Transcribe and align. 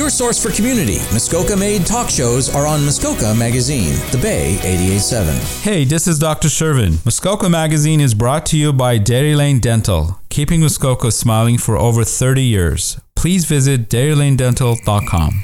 Your 0.00 0.08
source 0.08 0.42
for 0.42 0.50
community, 0.50 0.96
Muskoka 1.12 1.54
made 1.54 1.84
talk 1.84 2.08
shows 2.08 2.48
are 2.54 2.66
on 2.66 2.86
Muskoka 2.86 3.34
Magazine, 3.34 3.92
The 4.12 4.16
Bay 4.16 4.56
88.7. 4.62 5.60
Hey, 5.60 5.84
this 5.84 6.08
is 6.08 6.18
Dr. 6.18 6.48
Shervin. 6.48 7.04
Muskoka 7.04 7.50
Magazine 7.50 8.00
is 8.00 8.14
brought 8.14 8.46
to 8.46 8.56
you 8.56 8.72
by 8.72 8.96
Dairy 8.96 9.34
Lane 9.34 9.60
Dental, 9.60 10.18
keeping 10.30 10.60
Muskoka 10.60 11.12
smiling 11.12 11.58
for 11.58 11.76
over 11.76 12.02
30 12.02 12.42
years. 12.42 12.98
Please 13.14 13.44
visit 13.44 13.90
dairylanedental.com. 13.90 15.42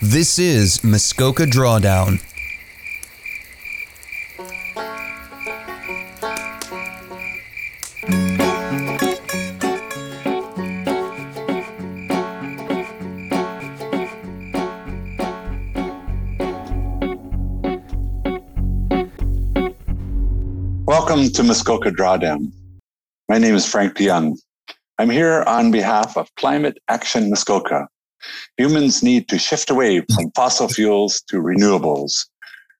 This 0.00 0.38
is 0.38 0.82
Muskoka 0.82 1.44
Drawdown. 1.44 2.22
Welcome 21.12 21.30
to 21.32 21.42
Muskoka 21.42 21.90
Drawdown. 21.90 22.50
My 23.28 23.36
name 23.36 23.54
is 23.54 23.68
Frank 23.68 23.96
DeYoung. 23.96 24.38
I'm 24.98 25.10
here 25.10 25.42
on 25.46 25.70
behalf 25.70 26.16
of 26.16 26.34
Climate 26.36 26.78
Action 26.88 27.28
Muskoka. 27.28 27.86
Humans 28.56 29.02
need 29.02 29.28
to 29.28 29.38
shift 29.38 29.68
away 29.68 30.00
from 30.14 30.30
fossil 30.34 30.68
fuels 30.68 31.20
to 31.28 31.36
renewables. 31.36 32.24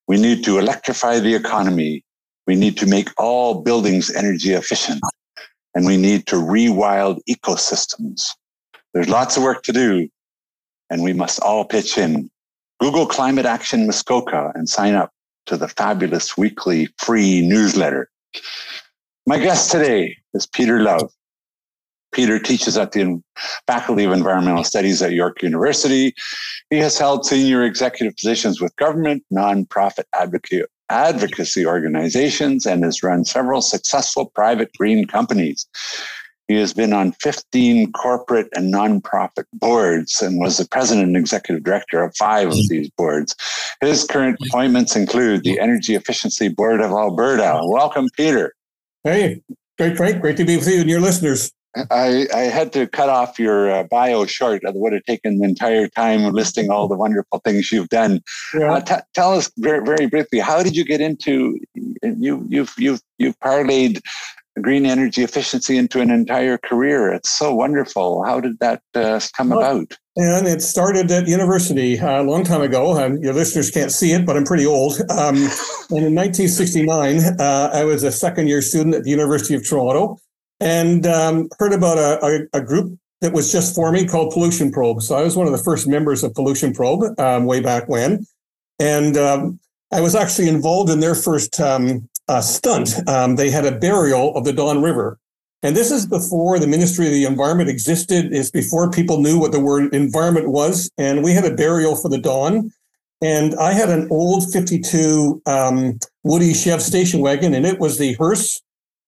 We 0.09 0.17
need 0.17 0.45
to 0.45 0.59
electrify 0.59 1.19
the 1.19 1.35
economy. 1.35 2.07
We 2.47 2.55
need 2.55 2.79
to 2.79 2.87
make 2.87 3.11
all 3.19 3.61
buildings 3.61 4.11
energy 4.11 4.55
efficient. 4.55 5.03
And 5.75 5.85
we 5.85 5.99
need 5.99 6.27
to 6.29 6.37
rewild 6.37 7.21
ecosystems. 7.29 8.29
There's 8.95 9.11
lots 9.11 9.37
of 9.37 9.43
work 9.43 9.63
to 9.65 9.75
do, 9.75 10.09
and 10.89 11.03
we 11.03 11.13
must 11.13 11.39
all 11.41 11.67
pitch 11.67 11.99
in. 11.99 12.31
Google 12.81 13.05
Climate 13.05 13.45
Action 13.45 13.87
Muskoka 13.87 14.53
and 14.55 14.71
sign 14.71 14.95
up 14.95 15.11
to 15.45 15.59
the 15.59 15.69
fabulous 15.69 16.35
weekly 16.39 16.89
free 16.97 17.47
newsletter. 17.47 18.09
My 19.27 19.39
guest 19.39 19.71
today 19.71 20.17
is 20.35 20.47
Peter 20.47 20.81
Love. 20.81 21.13
Peter 22.13 22.39
teaches 22.39 22.77
at 22.77 22.93
the 22.93 23.23
Faculty 23.67 24.05
of 24.05 24.13
Environmental 24.13 24.65
Studies 24.65 25.01
at 25.01 25.13
York 25.13 25.43
University. 25.43 26.15
He 26.69 26.79
has 26.79 26.99
held 26.99 27.25
senior 27.25 27.63
executive 27.63 28.17
positions 28.17 28.61
with 28.61 28.77
government, 28.77 29.25
nonprofit 29.33 30.05
advocate, 30.15 30.69
advocacy 30.91 31.65
organizations, 31.65 32.67
and 32.67 32.85
has 32.85 33.03
run 33.03 33.25
several 33.25 33.63
successful 33.63 34.27
private 34.35 34.71
green 34.77 35.07
companies. 35.07 35.67
He 36.49 36.57
has 36.57 36.75
been 36.75 36.93
on 36.93 37.13
15 37.13 37.93
corporate 37.93 38.49
and 38.55 38.73
nonprofit 38.73 39.45
boards 39.55 40.21
and 40.21 40.39
was 40.39 40.59
the 40.59 40.69
president 40.69 41.07
and 41.09 41.17
executive 41.17 41.65
director 41.65 42.03
of 42.03 42.15
five 42.17 42.49
of 42.49 42.69
these 42.69 42.91
boards. 42.91 43.35
His 43.81 44.05
current 44.05 44.39
appointments 44.47 44.97
include 44.97 45.45
the 45.45 45.59
Energy 45.61 45.95
Efficiency 45.95 46.49
Board 46.49 46.81
of 46.81 46.91
Alberta. 46.91 47.61
Welcome, 47.65 48.09
Peter. 48.17 48.53
Hey, 49.05 49.43
great, 49.79 49.97
Frank. 49.97 50.21
Great 50.21 50.37
to 50.37 50.45
be 50.45 50.57
with 50.57 50.69
you 50.69 50.81
and 50.81 50.91
your 50.91 51.01
listeners. 51.01 51.53
I, 51.91 52.27
I 52.35 52.41
had 52.41 52.73
to 52.75 52.87
cut 52.87 53.09
off 53.09 53.39
your 53.39 53.71
uh, 53.71 53.85
bio 53.85 54.27
short. 54.27 54.63
It 54.63 54.75
would 54.75 54.93
have 54.93 55.05
taken 55.05 55.39
the 55.39 55.45
entire 55.45 55.89
time 55.89 56.31
listing 56.33 56.71
all 56.71 56.87
the 56.87 56.97
wonderful 56.97 57.41
things 57.45 57.73
you've 57.73 57.89
done. 57.89 58.21
Yeah. 58.55 58.75
Uh, 58.75 58.81
t- 58.81 58.95
tell 59.15 59.33
us 59.33 59.51
very, 59.57 59.83
very 59.85 60.07
briefly, 60.07 60.39
how 60.39 60.63
did 60.63 60.77
you 60.77 60.85
get 60.85 61.01
into 61.01 61.59
you? 62.03 62.47
You've 62.49 62.75
you've 62.77 63.01
you've 63.17 63.39
parlayed 63.41 64.03
green 64.61 64.85
energy 64.85 65.23
efficiency 65.23 65.77
into 65.77 66.01
an 66.01 66.11
entire 66.11 66.59
career. 66.59 67.13
It's 67.13 67.31
so 67.31 67.55
wonderful. 67.55 68.25
How 68.25 68.41
did 68.41 68.59
that 68.59 68.83
uh, 68.95 69.21
come 69.37 69.51
well, 69.51 69.61
about? 69.61 69.97
And 70.17 70.47
it 70.47 70.61
started 70.61 71.11
at 71.11 71.27
university 71.27 71.99
uh, 71.99 72.23
a 72.23 72.25
long 72.25 72.45
time 72.45 72.61
ago. 72.61 72.97
And 72.97 73.23
your 73.23 73.33
listeners 73.33 73.71
can't 73.71 73.91
see 73.91 74.13
it, 74.13 74.27
but 74.27 74.37
I'm 74.37 74.45
pretty 74.45 74.67
old. 74.67 75.01
Um, 75.11 75.37
and 75.91 76.05
in 76.05 76.15
1969, 76.15 77.21
uh, 77.41 77.71
I 77.73 77.85
was 77.85 78.03
a 78.03 78.13
second 78.13 78.49
year 78.49 78.61
student 78.61 78.95
at 78.95 79.05
the 79.05 79.11
University 79.11 79.55
of 79.55 79.67
Toronto 79.67 80.19
and 80.61 81.07
um, 81.07 81.49
heard 81.59 81.73
about 81.73 81.99
a, 81.99 82.25
a, 82.25 82.59
a, 82.59 82.63
group 82.63 82.97
that 83.21 83.33
was 83.33 83.51
just 83.51 83.75
forming 83.75 84.07
called 84.07 84.33
Pollution 84.33 84.71
Probe. 84.71 85.03
So 85.03 85.17
I 85.17 85.23
was 85.23 85.37
one 85.37 85.47
of 85.47 85.53
the 85.53 85.63
first 85.63 85.89
members 85.89 86.23
of 86.23 86.35
Pollution 86.35 86.73
Probe 86.73 87.19
um, 87.19 87.47
way 87.47 87.61
back 87.61 87.89
when. 87.89 88.25
And 88.79 89.17
um, 89.17 89.59
I 89.93 90.01
was 90.01 90.15
actually 90.15 90.49
involved 90.49 90.91
in 90.91 91.01
their 91.01 91.15
first 91.15 91.61
um, 91.61 92.09
uh, 92.33 92.41
stunt. 92.41 92.95
Um, 93.09 93.37
they 93.37 93.51
had 93.51 93.65
a 93.65 93.79
burial 93.79 94.35
of 94.37 94.45
the 94.45 94.53
Don 94.53 94.83
River. 94.83 95.19
And 95.63 95.77
this 95.77 95.91
is 95.91 96.07
before 96.07 96.59
the 96.59 96.67
Ministry 96.67 97.07
of 97.07 97.13
the 97.13 97.25
Environment 97.25 97.69
existed. 97.69 98.33
It's 98.33 98.51
before 98.51 98.91
people 98.91 99.21
knew 99.21 99.39
what 99.39 99.53
the 99.53 99.61
word 99.61 99.95
environment 99.95 100.49
was. 100.49 100.91
And 100.99 101.23
we 101.23 101.33
had 101.33 101.45
a 101.45 101.55
burial 101.55 101.95
for 101.95 102.09
the 102.09 102.19
Don. 102.19 102.73
And 103.21 103.55
I 103.57 103.73
had 103.73 103.89
an 103.89 104.09
old 104.11 104.51
52 104.53 105.41
um, 105.47 105.99
Woody 106.25 106.53
Chev 106.53 106.83
station 106.83 107.21
wagon, 107.21 107.55
and 107.55 107.65
it 107.65 107.79
was 107.79 107.99
the 107.99 108.15
hearse 108.15 108.61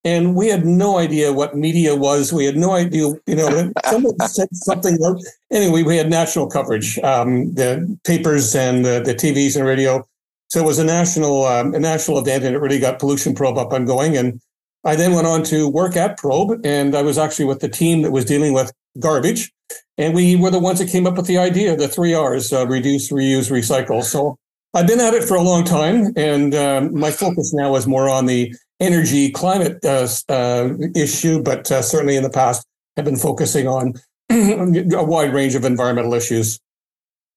and 0.04 0.34
we 0.34 0.48
had 0.48 0.66
no 0.66 0.98
idea 0.98 1.32
what 1.32 1.56
media 1.56 1.96
was. 1.96 2.32
We 2.32 2.44
had 2.44 2.56
no 2.56 2.72
idea, 2.72 3.12
you 3.26 3.36
know, 3.36 3.72
someone 3.86 4.18
said 4.20 4.48
something. 4.52 4.98
Anyway, 5.50 5.82
we 5.82 5.96
had 5.96 6.10
national 6.10 6.48
coverage, 6.48 6.98
um, 6.98 7.54
the 7.54 7.98
papers 8.04 8.54
and 8.54 8.84
the, 8.84 9.00
the, 9.00 9.14
TVs 9.14 9.56
and 9.56 9.64
radio. 9.64 10.06
So 10.49 10.60
it 10.60 10.66
was 10.66 10.78
a 10.78 10.84
national 10.84 11.44
um, 11.44 11.75
a 11.75 11.81
national 11.81 12.19
event, 12.19 12.44
and 12.44 12.55
it 12.55 12.59
really 12.59 12.78
got 12.78 12.99
Pollution 12.99 13.34
Probe 13.34 13.59
up 13.59 13.72
and 13.72 13.87
going. 13.87 14.16
And 14.16 14.41
I 14.84 14.97
then 14.97 15.15
went 15.15 15.27
on 15.27 15.43
to 15.44 15.69
work 15.69 15.97
at 15.97 16.19
Probe, 16.19 16.60
and 16.65 16.94
I 16.94 17.03
was 17.03 17.19
actually 17.19 17.47
with 17.47 17.60
the 17.60 17.69
team 17.69 18.03
that 18.03 18.12
was 18.12 18.25
dealing 18.25 18.53
with 18.53 18.72
garbage, 19.00 19.53
and 19.99 20.15
we 20.15 20.37
were 20.37 20.50
the 20.50 20.59
ones 20.59 20.78
that 20.78 20.88
came 20.88 21.06
up 21.06 21.16
with 21.16 21.27
the 21.27 21.38
idea, 21.38 21.77
the 21.77 21.88
three 21.88 22.15
R's: 22.15 22.53
uh, 22.53 22.66
reduce, 22.66 23.10
reuse, 23.10 23.50
recycle. 23.50 24.03
So 24.03 24.38
I've 24.75 24.87
been 24.87 25.00
at 25.00 25.15
it 25.15 25.25
for 25.25 25.37
a 25.37 25.43
long 25.43 25.65
time, 25.65 26.12
and 26.16 26.55
um, 26.55 26.99
my 26.99 27.11
focus 27.11 27.53
now 27.55 27.75
is 27.76 27.87
more 27.87 28.09
on 28.09 28.26
the 28.26 28.55
energy 28.81 29.31
climate 29.31 29.84
uh, 29.84 30.09
uh, 30.28 30.71
issue, 30.94 31.43
but 31.43 31.71
uh, 31.71 31.81
certainly 31.81 32.16
in 32.16 32.22
the 32.22 32.31
past 32.31 32.66
have 32.97 33.05
been 33.05 33.16
focusing 33.16 33.66
on 33.66 33.94
a 34.31 35.05
wide 35.05 35.32
range 35.32 35.55
of 35.55 35.65
environmental 35.65 36.15
issues. 36.15 36.61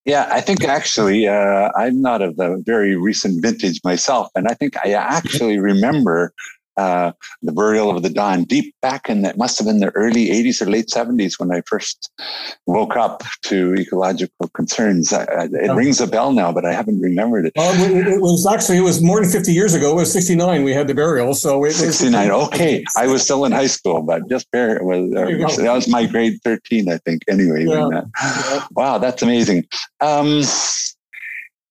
Yeah, 0.07 0.25
I 0.31 0.39
think 0.39 0.63
actually 0.63 1.27
uh, 1.27 1.69
I'm 1.75 2.01
not 2.01 2.21
of 2.21 2.37
the 2.37 2.63
very 2.65 2.95
recent 2.95 3.41
vintage 3.41 3.81
myself, 3.83 4.29
and 4.35 4.47
I 4.47 4.53
think 4.53 4.77
I 4.77 4.93
actually 4.93 5.59
remember 5.59 6.33
uh, 6.77 7.11
the 7.41 7.51
burial 7.51 7.89
of 7.95 8.03
the 8.03 8.09
Don 8.09 8.43
deep 8.43 8.75
back 8.81 9.09
in 9.09 9.21
that 9.23 9.37
must 9.37 9.57
have 9.57 9.67
been 9.67 9.79
the 9.79 9.89
early 9.89 10.27
80s 10.27 10.61
or 10.61 10.69
late 10.69 10.87
70s 10.87 11.39
when 11.39 11.51
I 11.51 11.61
first 11.65 12.11
woke 12.65 12.95
up 12.95 13.23
to 13.43 13.73
ecological 13.75 14.47
concerns. 14.49 15.11
I, 15.11 15.23
I, 15.23 15.43
it 15.45 15.73
rings 15.73 15.99
a 15.99 16.07
bell 16.07 16.31
now, 16.31 16.51
but 16.51 16.65
I 16.65 16.73
haven't 16.73 17.01
remembered 17.01 17.47
it. 17.47 17.53
Uh, 17.57 17.73
it 17.77 18.21
was 18.21 18.45
actually, 18.45 18.77
it 18.77 18.81
was 18.81 19.01
more 19.01 19.21
than 19.21 19.29
50 19.29 19.51
years 19.51 19.73
ago. 19.73 19.91
It 19.91 19.95
was 19.95 20.13
69. 20.13 20.63
We 20.63 20.73
had 20.73 20.87
the 20.87 20.95
burial. 20.95 21.33
So 21.33 21.63
it 21.65 21.73
69. 21.73 22.29
Was, 22.29 22.47
okay. 22.47 22.85
I 22.95 23.07
was 23.07 23.23
still 23.23 23.45
in 23.45 23.51
high 23.51 23.67
school, 23.67 24.01
but 24.03 24.27
just 24.29 24.49
bare, 24.51 24.83
was, 24.83 25.11
uh, 25.13 25.63
that 25.63 25.73
was 25.73 25.87
my 25.87 26.05
grade 26.05 26.39
13, 26.43 26.91
I 26.91 26.97
think, 26.99 27.23
anyway. 27.27 27.65
Yeah. 27.65 27.89
Yeah. 27.91 28.65
Wow, 28.71 28.97
that's 28.97 29.21
amazing. 29.21 29.65
Um, 30.01 30.43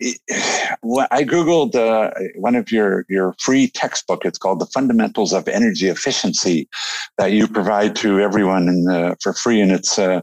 I 0.02 1.24
googled 1.24 1.74
uh, 1.74 2.10
one 2.36 2.54
of 2.54 2.70
your 2.70 3.06
your 3.08 3.34
free 3.38 3.68
textbook. 3.68 4.24
It's 4.24 4.38
called 4.38 4.60
"The 4.60 4.66
Fundamentals 4.66 5.32
of 5.32 5.48
Energy 5.48 5.88
Efficiency," 5.88 6.68
that 7.18 7.32
you 7.32 7.48
provide 7.48 7.96
to 7.96 8.20
everyone 8.20 8.66
the, 8.66 9.16
for 9.22 9.32
free, 9.32 9.60
and 9.60 9.72
it's 9.72 9.98
uh, 9.98 10.20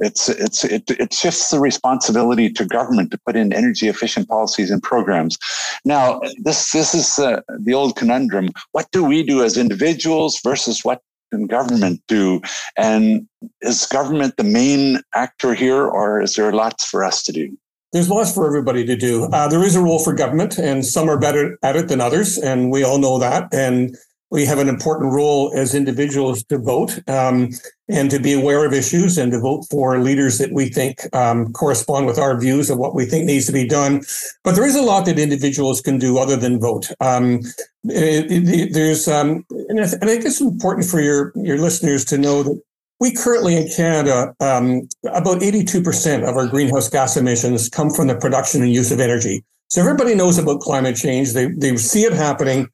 it's 0.00 0.28
it's 0.28 0.64
it, 0.64 0.90
it 0.90 1.14
shifts 1.14 1.50
the 1.50 1.60
responsibility 1.60 2.50
to 2.50 2.64
government 2.64 3.12
to 3.12 3.20
put 3.24 3.36
in 3.36 3.52
energy 3.52 3.88
efficient 3.88 4.28
policies 4.28 4.70
and 4.70 4.82
programs. 4.82 5.38
Now, 5.84 6.20
this 6.42 6.72
this 6.72 6.94
is 6.94 7.18
uh, 7.18 7.42
the 7.60 7.74
old 7.74 7.96
conundrum: 7.96 8.48
what 8.72 8.90
do 8.90 9.04
we 9.04 9.22
do 9.22 9.44
as 9.44 9.56
individuals 9.56 10.40
versus 10.42 10.84
what 10.84 11.00
can 11.32 11.46
government 11.46 12.02
do? 12.08 12.40
And 12.76 13.28
is 13.60 13.86
government 13.86 14.36
the 14.36 14.44
main 14.44 15.00
actor 15.14 15.54
here, 15.54 15.86
or 15.86 16.20
is 16.20 16.34
there 16.34 16.52
lots 16.52 16.84
for 16.84 17.04
us 17.04 17.22
to 17.24 17.32
do? 17.32 17.56
There's 17.92 18.08
lots 18.08 18.32
for 18.32 18.46
everybody 18.46 18.84
to 18.86 18.96
do. 18.96 19.24
Uh, 19.24 19.48
there 19.48 19.62
is 19.62 19.76
a 19.76 19.82
role 19.82 19.98
for 19.98 20.14
government, 20.14 20.58
and 20.58 20.84
some 20.84 21.08
are 21.08 21.18
better 21.18 21.58
at 21.62 21.76
it 21.76 21.88
than 21.88 22.00
others, 22.00 22.38
and 22.38 22.70
we 22.70 22.82
all 22.82 22.98
know 22.98 23.18
that. 23.18 23.52
And 23.52 23.96
we 24.32 24.46
have 24.46 24.58
an 24.58 24.68
important 24.68 25.12
role 25.12 25.52
as 25.54 25.74
individuals 25.74 26.42
to 26.44 26.56
vote 26.56 26.98
um, 27.06 27.50
and 27.90 28.10
to 28.10 28.18
be 28.18 28.32
aware 28.32 28.64
of 28.64 28.72
issues 28.72 29.18
and 29.18 29.30
to 29.30 29.38
vote 29.38 29.66
for 29.70 29.98
leaders 29.98 30.38
that 30.38 30.52
we 30.52 30.70
think 30.70 31.00
um, 31.14 31.52
correspond 31.52 32.06
with 32.06 32.18
our 32.18 32.40
views 32.40 32.70
of 32.70 32.78
what 32.78 32.94
we 32.94 33.04
think 33.04 33.26
needs 33.26 33.44
to 33.44 33.52
be 33.52 33.68
done. 33.68 34.00
But 34.42 34.54
there 34.54 34.64
is 34.64 34.74
a 34.74 34.80
lot 34.80 35.04
that 35.04 35.18
individuals 35.18 35.82
can 35.82 35.98
do 35.98 36.16
other 36.16 36.36
than 36.36 36.58
vote. 36.58 36.86
Um, 37.00 37.40
it, 37.84 38.48
it, 38.48 38.72
there's, 38.72 39.06
um, 39.06 39.44
and 39.68 39.80
I, 39.80 39.82
and 39.82 40.04
I 40.04 40.06
think 40.06 40.24
it's 40.24 40.40
important 40.40 40.86
for 40.86 41.00
your 41.00 41.32
your 41.36 41.58
listeners 41.58 42.02
to 42.06 42.16
know 42.16 42.42
that 42.42 42.62
we 43.02 43.12
currently 43.12 43.56
in 43.56 43.68
Canada, 43.68 44.32
um, 44.38 44.88
about 45.12 45.40
82% 45.40 46.22
of 46.22 46.36
our 46.36 46.46
greenhouse 46.46 46.88
gas 46.88 47.16
emissions 47.16 47.68
come 47.68 47.90
from 47.90 48.06
the 48.06 48.14
production 48.14 48.62
and 48.62 48.72
use 48.72 48.92
of 48.92 49.00
energy. 49.00 49.42
So 49.66 49.80
everybody 49.80 50.14
knows 50.14 50.38
about 50.38 50.60
climate 50.60 50.94
change. 50.94 51.32
They, 51.32 51.46
they 51.46 51.76
see 51.78 52.04
it 52.04 52.12
happening. 52.12 52.68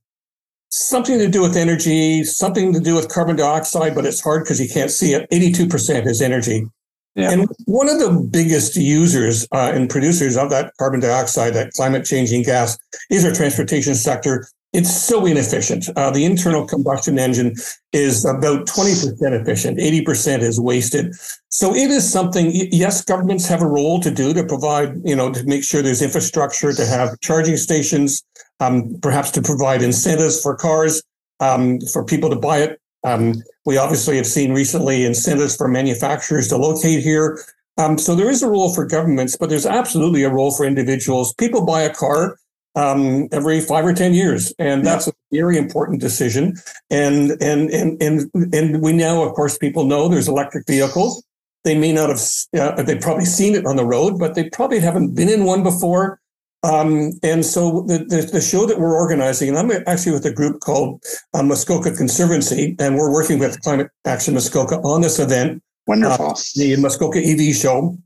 Something 0.69 1.19
to 1.19 1.29
do 1.29 1.41
with 1.41 1.57
energy, 1.57 2.25
something 2.25 2.75
to 2.75 2.81
do 2.81 2.95
with 2.95 3.09
carbon 3.09 3.37
dioxide, 3.37 3.95
but 3.95 4.05
it's 4.05 4.21
hard 4.21 4.45
because 4.45 4.61
you 4.61 4.69
can't 4.69 4.91
see 4.91 5.15
it. 5.15 5.27
82% 5.31 6.07
is 6.07 6.21
energy. 6.21 6.67
Yeah. 7.15 7.31
And 7.31 7.49
one 7.65 7.89
of 7.89 7.99
the 7.99 8.29
biggest 8.31 8.77
users 8.77 9.49
uh, 9.51 9.73
and 9.75 9.89
producers 9.89 10.37
of 10.37 10.51
that 10.51 10.75
carbon 10.79 11.01
dioxide, 11.01 11.55
that 11.55 11.73
climate 11.73 12.05
changing 12.05 12.43
gas, 12.43 12.77
is 13.11 13.25
our 13.25 13.33
transportation 13.33 13.95
sector. 13.95 14.47
It's 14.75 14.95
so 14.95 15.25
inefficient. 15.25 15.89
Uh, 15.97 16.11
the 16.11 16.27
internal 16.27 16.67
combustion 16.67 17.19
engine 17.19 17.55
is 17.93 18.27
about 18.27 18.67
20% 18.67 19.17
efficient, 19.41 19.79
80% 19.79 20.41
is 20.41 20.61
wasted. 20.61 21.15
So 21.49 21.75
it 21.75 21.91
is 21.91 22.11
something, 22.11 22.51
yes, 22.53 23.03
governments 23.03 23.47
have 23.49 23.63
a 23.63 23.67
role 23.67 23.99
to 24.01 24.11
do 24.11 24.35
to 24.35 24.45
provide, 24.45 25.01
you 25.05 25.17
know, 25.17 25.33
to 25.33 25.43
make 25.45 25.65
sure 25.65 25.81
there's 25.81 26.03
infrastructure, 26.03 26.73
to 26.75 26.85
have 26.85 27.19
charging 27.21 27.57
stations, 27.57 28.23
um, 28.61 28.99
perhaps 29.01 29.31
to 29.33 29.43
provide 29.43 29.81
incentives 29.81 30.43
for 30.43 30.55
cars, 30.55 31.03
um, 31.41 31.81
for 31.93 32.05
people 32.05 32.29
to 32.29 32.37
buy 32.37 32.59
it. 32.59 32.81
Um, 33.05 33.37
we 33.65 33.79
obviously 33.79 34.17
have 34.17 34.27
seen 34.27 34.53
recently 34.53 35.07
incentives 35.07 35.57
for 35.57 35.69
manufacturers 35.69 36.49
to 36.49 36.59
locate 36.59 37.03
here. 37.03 37.43
Um, 37.79 37.97
so 37.97 38.15
there 38.15 38.29
is 38.29 38.43
a 38.43 38.49
role 38.49 38.75
for 38.75 38.85
governments, 38.85 39.37
but 39.37 39.49
there's 39.49 39.65
absolutely 39.65 40.25
a 40.25 40.31
role 40.31 40.51
for 40.51 40.67
individuals. 40.67 41.33
People 41.35 41.65
buy 41.65 41.83
a 41.83 41.95
car 41.95 42.37
um, 42.75 43.29
every 43.33 43.61
five 43.61 43.85
or 43.85 43.93
ten 43.93 44.15
years, 44.15 44.53
and 44.59 44.85
that's 44.85 45.09
a 45.09 45.13
very 45.33 45.57
important 45.57 46.01
decision. 46.01 46.55
And 46.91 47.33
and 47.43 47.71
and 47.71 48.01
and 48.03 48.31
and 48.55 48.83
we 48.83 48.93
now, 48.93 49.23
of 49.23 49.35
course, 49.35 49.59
people 49.59 49.85
know 49.85 50.09
there's 50.09 50.29
electric 50.29 50.67
vehicles. 50.67 51.25
They 51.65 51.77
may 51.77 51.93
not 51.93 52.09
have, 52.09 52.21
uh, 52.57 52.83
they've 52.83 53.01
probably 53.01 53.25
seen 53.25 53.55
it 53.55 53.67
on 53.67 53.77
the 53.77 53.85
road, 53.85 54.19
but 54.19 54.35
they 54.35 54.49
probably 54.49 54.79
haven't 54.79 55.15
been 55.15 55.29
in 55.29 55.45
one 55.45 55.63
before. 55.63 56.21
Um, 56.63 57.13
and 57.23 57.45
so 57.45 57.83
the, 57.83 57.99
the, 57.99 58.29
the, 58.33 58.41
show 58.41 58.67
that 58.67 58.81
we're 58.81 58.97
organizing, 58.97 59.49
and 59.49 59.59
I'm 59.59 59.71
actually 59.87 60.13
with 60.13 60.27
a 60.27 60.33
group 60.33 60.59
called 60.61 61.05
uh, 61.33 61.43
Muskoka 61.43 61.93
Conservancy, 61.93 62.75
and 62.81 62.97
we're 62.97 63.13
working 63.13 63.39
with 63.39 63.61
Climate 63.61 63.91
Action 64.05 64.35
Muskoka 64.35 64.77
on 64.79 65.03
this 65.03 65.21
event. 65.21 65.63
Wonderful. 65.87 66.31
Uh, 66.31 66.35
the 66.57 66.77
Muskoka 66.77 67.21
EV 67.21 67.55
show, 67.55 67.97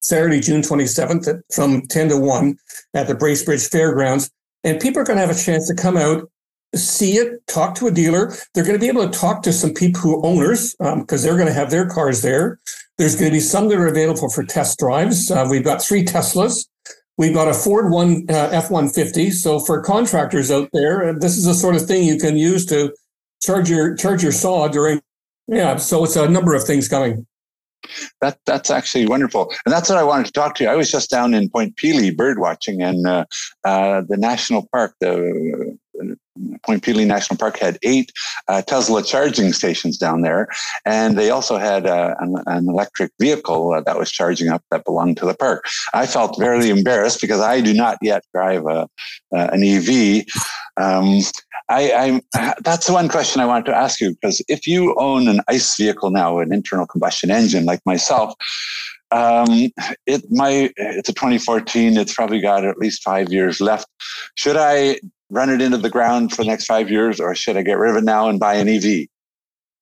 Saturday, 0.00 0.40
June 0.40 0.62
27th 0.62 1.28
at, 1.28 1.36
from 1.54 1.82
10 1.86 2.10
to 2.10 2.16
1 2.16 2.56
at 2.94 3.06
the 3.06 3.14
Bracebridge 3.14 3.70
Fairgrounds. 3.70 4.30
And 4.64 4.80
people 4.80 5.00
are 5.00 5.04
going 5.04 5.18
to 5.18 5.26
have 5.26 5.34
a 5.34 5.40
chance 5.40 5.68
to 5.68 5.74
come 5.74 5.96
out, 5.96 6.30
see 6.74 7.12
it, 7.12 7.46
talk 7.46 7.74
to 7.76 7.86
a 7.86 7.90
dealer. 7.90 8.34
They're 8.54 8.64
going 8.64 8.76
to 8.76 8.80
be 8.80 8.88
able 8.88 9.08
to 9.08 9.18
talk 9.18 9.42
to 9.42 9.52
some 9.52 9.72
people 9.72 10.00
who 10.00 10.26
owners 10.26 10.74
because 10.74 10.92
um, 10.92 11.06
they're 11.08 11.36
going 11.36 11.46
to 11.46 11.52
have 11.52 11.70
their 11.70 11.88
cars 11.88 12.22
there. 12.22 12.58
There's 12.98 13.14
going 13.14 13.30
to 13.30 13.36
be 13.36 13.40
some 13.40 13.68
that 13.68 13.78
are 13.78 13.86
available 13.86 14.28
for 14.28 14.42
test 14.42 14.78
drives. 14.78 15.30
Uh, 15.30 15.46
we've 15.48 15.64
got 15.64 15.80
three 15.80 16.04
Teslas. 16.04 16.66
We've 17.16 17.34
got 17.34 17.48
a 17.48 17.54
Ford 17.54 17.90
One 17.90 18.26
uh, 18.28 18.50
F 18.52 18.70
one 18.70 18.88
fifty. 18.88 19.30
So 19.30 19.58
for 19.58 19.82
contractors 19.82 20.50
out 20.50 20.68
there, 20.72 21.08
uh, 21.08 21.12
this 21.18 21.36
is 21.36 21.44
the 21.44 21.54
sort 21.54 21.74
of 21.74 21.84
thing 21.86 22.04
you 22.04 22.16
can 22.16 22.36
use 22.36 22.64
to 22.66 22.94
charge 23.42 23.68
your 23.68 23.94
charge 23.96 24.22
your 24.22 24.32
saw 24.32 24.68
during. 24.68 25.00
Yeah, 25.48 25.76
so 25.76 26.04
it's 26.04 26.16
a 26.16 26.28
number 26.28 26.54
of 26.54 26.64
things 26.64 26.88
coming. 26.88 27.26
That 28.20 28.38
that's 28.44 28.70
actually 28.70 29.06
wonderful, 29.06 29.52
and 29.64 29.72
that's 29.72 29.88
what 29.88 29.98
I 29.98 30.02
wanted 30.02 30.26
to 30.26 30.32
talk 30.32 30.54
to 30.56 30.64
you. 30.64 30.70
I 30.70 30.76
was 30.76 30.90
just 30.90 31.10
down 31.10 31.32
in 31.32 31.48
Point 31.48 31.76
Pelee 31.76 32.14
bird 32.14 32.38
watching, 32.38 32.82
and 32.82 33.06
uh, 33.06 33.24
uh, 33.64 34.02
the 34.06 34.16
national 34.16 34.68
park, 34.72 34.94
the 35.00 35.78
Point 36.62 36.82
Pelee 36.82 37.06
National 37.06 37.36
Park 37.36 37.58
had 37.58 37.78
eight 37.82 38.12
uh, 38.46 38.62
Tesla 38.62 39.02
charging 39.02 39.52
stations 39.52 39.98
down 39.98 40.22
there, 40.22 40.48
and 40.84 41.18
they 41.18 41.30
also 41.30 41.58
had 41.58 41.86
uh, 41.86 42.14
an, 42.20 42.36
an, 42.46 42.68
electric 42.68 43.10
vehicle 43.20 43.72
uh, 43.72 43.80
that 43.80 43.98
was 43.98 44.10
charging 44.10 44.48
up 44.48 44.62
that 44.70 44.84
belonged 44.84 45.16
to 45.16 45.26
the 45.26 45.34
park. 45.34 45.64
I 45.94 46.06
felt 46.06 46.38
very 46.38 46.70
embarrassed 46.70 47.20
because 47.20 47.40
I 47.40 47.60
do 47.60 47.74
not 47.74 47.98
yet 48.02 48.24
drive 48.32 48.64
a, 48.66 48.88
uh, 49.34 49.48
an 49.52 49.64
EV. 49.64 50.24
Um, 50.76 51.22
I, 51.68 52.20
that's 52.60 52.86
the 52.86 52.92
one 52.92 53.08
question 53.08 53.40
I 53.40 53.46
wanted 53.46 53.66
to 53.66 53.76
ask 53.76 54.00
you 54.00 54.10
because 54.10 54.42
if 54.48 54.66
you 54.66 54.94
own 54.98 55.28
an 55.28 55.40
ICE 55.48 55.76
vehicle 55.76 56.10
now, 56.10 56.38
an 56.38 56.52
internal 56.52 56.86
combustion 56.86 57.30
engine 57.30 57.64
like 57.64 57.80
myself, 57.84 58.34
um, 59.10 59.70
it 60.06 60.30
my 60.30 60.70
it's 60.76 61.08
a 61.08 61.12
2014. 61.12 61.96
It's 61.96 62.14
probably 62.14 62.40
got 62.40 62.64
at 62.64 62.78
least 62.78 63.02
five 63.02 63.32
years 63.32 63.60
left. 63.60 63.86
Should 64.34 64.56
I 64.56 65.00
run 65.30 65.50
it 65.50 65.60
into 65.60 65.78
the 65.78 65.90
ground 65.90 66.32
for 66.32 66.42
the 66.42 66.48
next 66.48 66.66
five 66.66 66.90
years, 66.90 67.20
or 67.20 67.34
should 67.34 67.56
I 67.56 67.62
get 67.62 67.78
rid 67.78 67.90
of 67.90 67.96
it 67.96 68.04
now 68.04 68.28
and 68.28 68.40
buy 68.40 68.54
an 68.54 68.68
EV? 68.68 69.08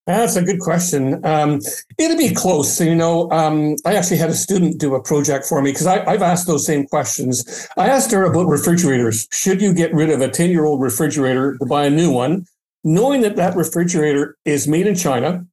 That's 0.06 0.36
a 0.36 0.42
good 0.42 0.60
question. 0.60 1.24
Um, 1.26 1.60
it'll 1.98 2.16
be 2.16 2.32
close. 2.32 2.80
You 2.80 2.94
know, 2.94 3.28
um, 3.32 3.74
I 3.84 3.96
actually 3.96 4.18
had 4.18 4.30
a 4.30 4.34
student 4.34 4.78
do 4.78 4.94
a 4.94 5.02
project 5.02 5.46
for 5.46 5.60
me 5.60 5.72
because 5.72 5.88
I've 5.88 6.22
asked 6.22 6.46
those 6.46 6.64
same 6.64 6.86
questions. 6.86 7.68
I 7.76 7.88
asked 7.88 8.12
her 8.12 8.22
about 8.22 8.46
refrigerators. 8.46 9.26
Should 9.32 9.60
you 9.60 9.74
get 9.74 9.92
rid 9.92 10.10
of 10.10 10.20
a 10.20 10.28
10 10.28 10.50
year 10.50 10.64
old 10.64 10.80
refrigerator 10.80 11.56
to 11.58 11.66
buy 11.66 11.86
a 11.86 11.90
new 11.90 12.12
one, 12.12 12.46
knowing 12.84 13.22
that 13.22 13.34
that 13.34 13.56
refrigerator 13.56 14.36
is 14.44 14.68
made 14.68 14.86
in 14.86 14.94
China 14.94 15.44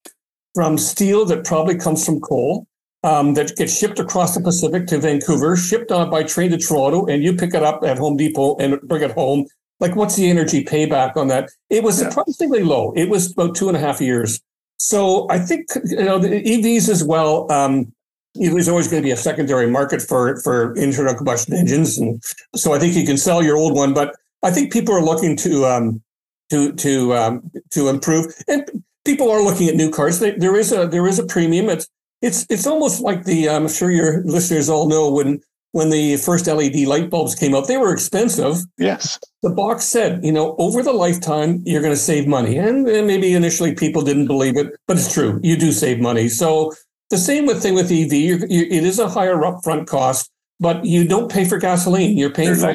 from 0.53 0.77
steel 0.77 1.25
that 1.25 1.45
probably 1.45 1.75
comes 1.75 2.05
from 2.05 2.19
coal? 2.19 2.67
Um, 3.05 3.33
that 3.33 3.57
gets 3.57 3.77
shipped 3.77 3.99
across 3.99 4.33
the 4.33 4.39
Pacific 4.39 4.87
to 4.87 4.97
Vancouver, 4.97 5.57
shipped 5.57 5.91
on 5.91 6.09
by 6.09 6.23
train 6.23 6.51
to 6.51 6.57
Toronto, 6.57 7.05
and 7.07 7.21
you 7.21 7.35
pick 7.35 7.53
it 7.53 7.61
up 7.61 7.83
at 7.83 7.97
Home 7.97 8.15
Depot 8.15 8.55
and 8.59 8.79
bring 8.83 9.03
it 9.03 9.11
home 9.11 9.45
like 9.79 9.95
what's 9.95 10.15
the 10.15 10.29
energy 10.29 10.63
payback 10.63 11.17
on 11.17 11.27
that? 11.27 11.49
It 11.69 11.83
was 11.83 12.01
yeah. 12.01 12.09
surprisingly 12.09 12.63
low. 12.63 12.93
It 12.95 13.09
was 13.09 13.31
about 13.31 13.55
two 13.55 13.67
and 13.67 13.77
a 13.77 13.79
half 13.79 13.99
years. 13.99 14.39
So 14.77 15.27
I 15.29 15.39
think 15.39 15.67
you 15.85 16.03
know 16.03 16.19
the 16.19 16.41
EVs 16.41 16.89
as 16.89 17.03
well. 17.03 17.51
Um, 17.51 17.93
there's 18.35 18.67
always 18.67 18.87
going 18.87 19.01
to 19.01 19.05
be 19.05 19.11
a 19.11 19.17
secondary 19.17 19.69
market 19.69 20.01
for 20.01 20.41
for 20.41 20.75
internal 20.75 21.13
combustion 21.13 21.53
engines, 21.53 21.97
and 21.97 22.21
so 22.55 22.73
I 22.73 22.79
think 22.79 22.95
you 22.95 23.05
can 23.05 23.17
sell 23.17 23.43
your 23.43 23.57
old 23.57 23.75
one. 23.75 23.93
But 23.93 24.15
I 24.41 24.51
think 24.51 24.73
people 24.73 24.93
are 24.95 25.01
looking 25.01 25.35
to 25.37 25.65
um, 25.65 26.01
to 26.49 26.73
to 26.73 27.15
um, 27.15 27.51
to 27.71 27.89
improve, 27.89 28.33
and 28.47 28.83
people 29.05 29.29
are 29.31 29.41
looking 29.41 29.69
at 29.69 29.75
new 29.75 29.91
cars. 29.91 30.19
There 30.19 30.55
is 30.55 30.71
a 30.71 30.87
there 30.87 31.07
is 31.07 31.19
a 31.19 31.25
premium. 31.25 31.69
It's 31.69 31.87
it's 32.21 32.45
it's 32.49 32.67
almost 32.67 33.01
like 33.01 33.25
the 33.25 33.49
I'm 33.49 33.67
sure 33.67 33.91
your 33.91 34.23
listeners 34.23 34.69
all 34.69 34.87
know 34.87 35.11
when 35.11 35.41
when 35.73 35.89
the 35.89 36.17
first 36.17 36.47
LED 36.47 36.87
light 36.87 37.09
bulbs 37.09 37.35
came 37.35 37.53
out, 37.53 37.67
they 37.67 37.77
were 37.77 37.91
expensive. 37.91 38.57
Yes. 38.77 39.19
The 39.41 39.49
box 39.49 39.85
said, 39.85 40.23
you 40.23 40.31
know, 40.31 40.55
over 40.59 40.83
the 40.83 40.93
lifetime, 40.93 41.61
you're 41.65 41.81
going 41.81 41.93
to 41.93 41.99
save 41.99 42.27
money. 42.27 42.57
And, 42.57 42.83
maybe 42.83 43.33
initially 43.33 43.73
people 43.73 44.03
didn't 44.03 44.27
believe 44.27 44.55
it, 44.55 44.75
but 44.87 44.97
it's 44.97 45.11
true. 45.11 45.39
You 45.43 45.57
do 45.57 45.71
save 45.71 45.99
money. 45.99 46.29
So 46.29 46.71
the 47.09 47.17
same 47.17 47.47
with 47.47 47.61
thing 47.61 47.73
with 47.73 47.91
EV, 47.91 48.13
you, 48.13 48.37
it 48.49 48.83
is 48.83 48.99
a 48.99 49.09
higher 49.09 49.37
upfront 49.37 49.87
cost, 49.87 50.29
but 50.59 50.85
you 50.85 51.07
don't 51.07 51.29
pay 51.29 51.43
for 51.43 51.57
gasoline. 51.57 52.17
You're 52.19 52.29
paying 52.29 52.55
for 52.55 52.73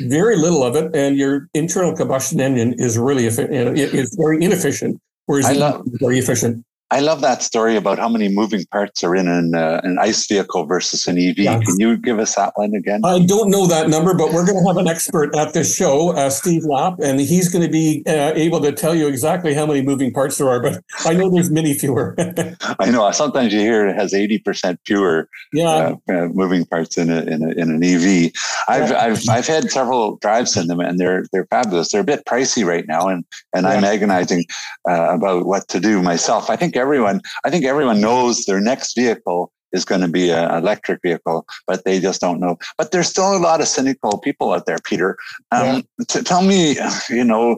very 0.00 0.36
little 0.36 0.62
of 0.62 0.76
it, 0.76 0.94
and 0.94 1.16
your 1.16 1.48
internal 1.52 1.96
combustion 1.96 2.40
engine 2.40 2.74
is 2.78 2.96
really 2.96 3.26
is 3.26 4.16
very 4.16 4.42
inefficient, 4.42 5.00
whereas 5.26 5.46
I 5.46 5.52
love, 5.52 5.82
very 6.00 6.18
efficient. 6.18 6.64
I 6.94 7.00
love 7.00 7.22
that 7.22 7.42
story 7.42 7.74
about 7.74 7.98
how 7.98 8.08
many 8.08 8.28
moving 8.28 8.66
parts 8.66 9.02
are 9.02 9.16
in 9.16 9.26
an, 9.26 9.56
uh, 9.56 9.80
an 9.82 9.98
ICE 9.98 10.28
vehicle 10.28 10.64
versus 10.64 11.08
an 11.08 11.18
EV. 11.18 11.38
Yes. 11.38 11.64
Can 11.64 11.80
you 11.80 11.96
give 11.96 12.20
us 12.20 12.36
that 12.36 12.52
one 12.54 12.72
again? 12.72 13.00
I 13.04 13.18
don't 13.18 13.50
know 13.50 13.66
that 13.66 13.88
number, 13.88 14.14
but 14.14 14.32
we're 14.32 14.46
going 14.46 14.62
to 14.62 14.68
have 14.68 14.76
an 14.76 14.86
expert 14.86 15.34
at 15.34 15.54
this 15.54 15.74
show, 15.74 16.10
uh, 16.10 16.30
Steve 16.30 16.62
Lapp, 16.64 17.00
and 17.02 17.18
he's 17.18 17.48
going 17.48 17.64
to 17.64 17.70
be 17.70 18.04
uh, 18.06 18.30
able 18.36 18.60
to 18.60 18.70
tell 18.70 18.94
you 18.94 19.08
exactly 19.08 19.54
how 19.54 19.66
many 19.66 19.82
moving 19.82 20.12
parts 20.12 20.38
there 20.38 20.48
are. 20.48 20.62
But 20.62 20.84
I 21.04 21.14
know 21.14 21.28
there's 21.28 21.50
many 21.50 21.74
fewer. 21.74 22.14
I 22.78 22.90
know. 22.92 23.10
Sometimes 23.10 23.52
you 23.52 23.58
hear 23.58 23.88
it 23.88 23.96
has 23.96 24.12
80% 24.12 24.78
fewer 24.86 25.28
yeah. 25.52 25.96
Uh, 26.08 26.12
uh, 26.12 26.28
moving 26.28 26.64
parts 26.64 26.96
in, 26.96 27.10
a, 27.10 27.22
in, 27.22 27.42
a, 27.42 27.50
in 27.60 27.70
an 27.72 27.82
EV. 27.82 28.30
I've, 28.68 28.90
yeah. 28.90 29.02
I've, 29.02 29.28
I've 29.28 29.46
had 29.48 29.68
several 29.68 30.14
drives 30.18 30.56
in 30.56 30.68
them, 30.68 30.78
and 30.78 31.00
they're 31.00 31.26
they're 31.32 31.46
fabulous. 31.46 31.90
They're 31.90 32.02
a 32.02 32.04
bit 32.04 32.24
pricey 32.24 32.64
right 32.64 32.86
now, 32.86 33.08
and, 33.08 33.24
and 33.52 33.64
yeah. 33.64 33.70
I'm 33.70 33.82
agonizing 33.82 34.44
uh, 34.88 35.14
about 35.16 35.44
what 35.44 35.66
to 35.68 35.80
do 35.80 36.00
myself. 36.00 36.50
I 36.50 36.54
think 36.54 36.76
everyone, 36.84 37.22
I 37.44 37.50
think 37.50 37.64
everyone 37.64 38.00
knows 38.00 38.44
their 38.44 38.60
next 38.60 38.94
vehicle 38.94 39.50
is 39.74 39.84
going 39.84 40.00
to 40.00 40.08
be 40.08 40.30
an 40.30 40.50
electric 40.54 41.02
vehicle, 41.02 41.44
but 41.66 41.84
they 41.84 42.00
just 42.00 42.20
don't 42.20 42.40
know. 42.40 42.56
But 42.78 42.92
there's 42.92 43.08
still 43.08 43.36
a 43.36 43.38
lot 43.38 43.60
of 43.60 43.68
cynical 43.68 44.18
people 44.18 44.52
out 44.52 44.66
there, 44.66 44.78
Peter. 44.84 45.18
Um, 45.50 45.84
yeah. 45.98 46.22
tell 46.22 46.42
me, 46.42 46.76
you 47.10 47.24
know, 47.24 47.56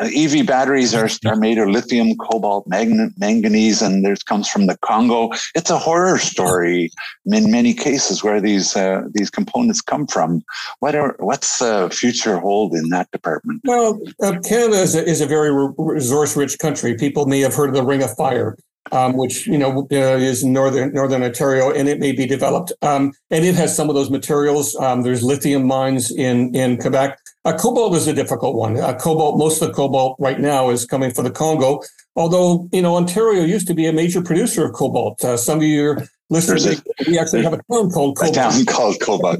EV 0.00 0.46
batteries 0.46 0.94
are, 0.94 1.08
are 1.26 1.36
made 1.36 1.58
of 1.58 1.68
lithium, 1.68 2.16
cobalt, 2.16 2.66
manganese, 2.66 3.82
and 3.82 4.04
there 4.04 4.16
comes 4.26 4.48
from 4.48 4.66
the 4.66 4.76
Congo. 4.78 5.30
It's 5.54 5.70
a 5.70 5.78
horror 5.78 6.18
story 6.18 6.90
in 7.26 7.50
many 7.50 7.74
cases 7.74 8.24
where 8.24 8.40
these 8.40 8.74
uh, 8.76 9.02
these 9.12 9.30
components 9.30 9.80
come 9.80 10.06
from. 10.06 10.42
What 10.80 10.94
are 10.94 11.16
what's 11.18 11.58
the 11.58 11.90
future 11.92 12.38
hold 12.38 12.74
in 12.74 12.88
that 12.88 13.10
department? 13.10 13.60
Well, 13.64 14.00
uh, 14.22 14.38
Canada 14.40 14.80
is 14.80 14.94
a, 14.94 15.04
is 15.04 15.20
a 15.20 15.26
very 15.26 15.52
resource 15.76 16.36
rich 16.36 16.58
country. 16.58 16.94
People 16.96 17.26
may 17.26 17.40
have 17.40 17.54
heard 17.54 17.68
of 17.70 17.74
the 17.74 17.84
Ring 17.84 18.02
of 18.02 18.14
Fire 18.14 18.56
um, 18.90 19.16
which 19.16 19.46
you 19.46 19.56
know 19.56 19.86
uh, 19.92 20.16
is 20.16 20.44
northern 20.44 20.92
northern 20.92 21.22
Ontario, 21.22 21.70
and 21.70 21.88
it 21.88 22.00
may 22.00 22.12
be 22.12 22.26
developed. 22.26 22.72
Um, 22.82 23.12
and 23.30 23.44
it 23.44 23.54
has 23.54 23.74
some 23.76 23.88
of 23.88 23.94
those 23.94 24.10
materials. 24.10 24.74
Um, 24.76 25.02
there's 25.02 25.22
lithium 25.22 25.66
mines 25.66 26.10
in 26.10 26.54
in 26.54 26.78
Quebec. 26.78 27.18
Uh, 27.44 27.56
cobalt 27.56 27.94
is 27.94 28.06
a 28.06 28.12
difficult 28.12 28.56
one. 28.56 28.78
Uh, 28.78 28.94
cobalt, 28.94 29.36
most 29.36 29.60
of 29.62 29.68
the 29.68 29.74
cobalt 29.74 30.16
right 30.18 30.40
now 30.40 30.70
is 30.70 30.84
coming 30.84 31.10
from 31.10 31.24
the 31.24 31.30
Congo. 31.30 31.80
Although 32.16 32.68
you 32.72 32.82
know 32.82 32.96
Ontario 32.96 33.44
used 33.44 33.66
to 33.68 33.74
be 33.74 33.86
a 33.86 33.92
major 33.92 34.22
producer 34.22 34.66
of 34.66 34.72
cobalt. 34.72 35.24
Uh, 35.24 35.36
some 35.36 35.58
of 35.58 35.64
your 35.64 36.02
listeners, 36.28 36.66
a, 36.66 36.82
we 37.06 37.18
actually 37.18 37.42
have 37.42 37.52
a 37.52 37.62
town 37.70 37.90
called 37.90 38.16
cobalt. 38.16 38.36
A 38.36 38.40
town 38.40 38.64
called 38.66 39.00
cobalt. 39.00 39.38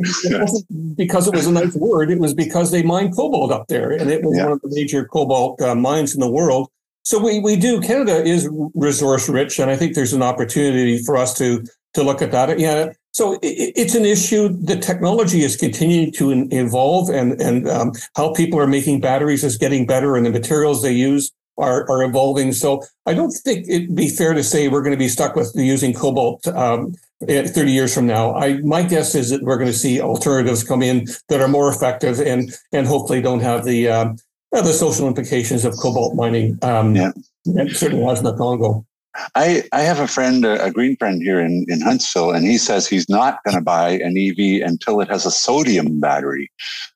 because 0.96 1.26
it 1.26 1.34
was 1.34 1.46
a 1.46 1.52
nice 1.52 1.74
word. 1.74 2.10
It 2.10 2.18
was 2.18 2.34
because 2.34 2.70
they 2.70 2.82
mined 2.82 3.14
cobalt 3.16 3.50
up 3.50 3.66
there, 3.68 3.90
and 3.90 4.10
it 4.10 4.22
was 4.22 4.36
yeah. 4.36 4.44
one 4.44 4.52
of 4.52 4.60
the 4.62 4.70
major 4.70 5.04
cobalt 5.04 5.60
uh, 5.60 5.74
mines 5.74 6.14
in 6.14 6.20
the 6.20 6.30
world. 6.30 6.70
So 7.04 7.22
we, 7.22 7.40
we 7.40 7.56
do. 7.56 7.80
Canada 7.80 8.24
is 8.24 8.48
resource 8.74 9.28
rich, 9.28 9.58
and 9.58 9.70
I 9.70 9.76
think 9.76 9.94
there's 9.94 10.12
an 10.12 10.22
opportunity 10.22 10.98
for 10.98 11.16
us 11.16 11.36
to 11.38 11.64
to 11.94 12.02
look 12.02 12.22
at 12.22 12.30
that. 12.32 12.58
Yeah. 12.58 12.92
So 13.12 13.34
it, 13.42 13.72
it's 13.76 13.94
an 13.94 14.04
issue. 14.04 14.48
The 14.48 14.76
technology 14.76 15.42
is 15.42 15.56
continuing 15.56 16.12
to 16.12 16.48
evolve, 16.50 17.10
and 17.10 17.40
and 17.40 17.68
um, 17.68 17.92
how 18.14 18.32
people 18.32 18.58
are 18.60 18.66
making 18.66 19.00
batteries 19.00 19.44
is 19.44 19.58
getting 19.58 19.86
better, 19.86 20.16
and 20.16 20.24
the 20.24 20.30
materials 20.30 20.82
they 20.82 20.92
use 20.92 21.32
are 21.58 21.90
are 21.90 22.02
evolving. 22.04 22.52
So 22.52 22.82
I 23.06 23.14
don't 23.14 23.32
think 23.32 23.66
it'd 23.68 23.96
be 23.96 24.08
fair 24.08 24.32
to 24.32 24.44
say 24.44 24.68
we're 24.68 24.82
going 24.82 24.94
to 24.94 24.98
be 24.98 25.08
stuck 25.08 25.34
with 25.34 25.52
using 25.54 25.92
cobalt. 25.92 26.46
Um, 26.46 26.94
30 27.24 27.70
years 27.70 27.94
from 27.94 28.06
now, 28.06 28.34
I 28.34 28.58
my 28.62 28.82
guess 28.82 29.14
is 29.14 29.30
that 29.30 29.42
we're 29.42 29.56
going 29.58 29.70
to 29.70 29.76
see 29.76 30.00
alternatives 30.00 30.64
come 30.64 30.82
in 30.82 31.06
that 31.28 31.40
are 31.40 31.46
more 31.48 31.68
effective 31.68 32.20
and 32.20 32.50
and 32.72 32.86
hopefully 32.86 33.20
don't 33.22 33.40
have 33.40 33.64
the 33.64 33.88
um, 33.88 34.16
the 34.60 34.72
social 34.72 35.08
implications 35.08 35.64
of 35.64 35.76
cobalt 35.78 36.14
mining. 36.14 36.58
Um, 36.62 36.94
yeah, 36.94 37.12
it 37.46 37.76
certainly 37.76 38.04
has 38.04 38.22
not 38.22 38.38
long 38.38 38.58
ago. 38.58 38.86
I, 39.34 39.64
I 39.72 39.82
have 39.82 40.00
a 40.00 40.06
friend, 40.06 40.44
a, 40.44 40.70
green 40.70 40.96
friend 40.96 41.22
here 41.22 41.38
in, 41.38 41.66
in 41.68 41.82
Huntsville, 41.82 42.30
and 42.30 42.46
he 42.46 42.56
says 42.56 42.86
he's 42.86 43.08
not 43.10 43.42
going 43.44 43.56
to 43.56 43.62
buy 43.62 43.90
an 43.90 44.16
EV 44.16 44.66
until 44.66 45.00
it 45.00 45.08
has 45.08 45.26
a 45.26 45.30
sodium 45.30 46.00
battery 46.00 46.50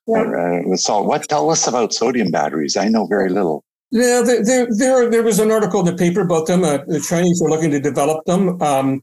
yeah. 0.07 0.21
uh, 0.21 0.61
with 0.65 0.79
salt. 0.79 1.05
What 1.05 1.27
tell 1.29 1.49
us 1.51 1.67
about 1.67 1.93
sodium 1.93 2.31
batteries? 2.31 2.75
I 2.75 2.87
know 2.87 3.05
very 3.05 3.29
little. 3.29 3.63
Yeah, 3.91 4.21
there, 4.21 4.67
there, 4.75 5.09
there 5.09 5.23
was 5.23 5.39
an 5.39 5.51
article 5.51 5.79
in 5.81 5.85
the 5.85 5.95
paper 5.95 6.21
about 6.21 6.47
them. 6.47 6.63
Uh, 6.63 6.79
the 6.87 6.99
Chinese 6.99 7.41
are 7.41 7.49
looking 7.49 7.71
to 7.71 7.79
develop 7.79 8.25
them. 8.25 8.61
Um, 8.61 9.01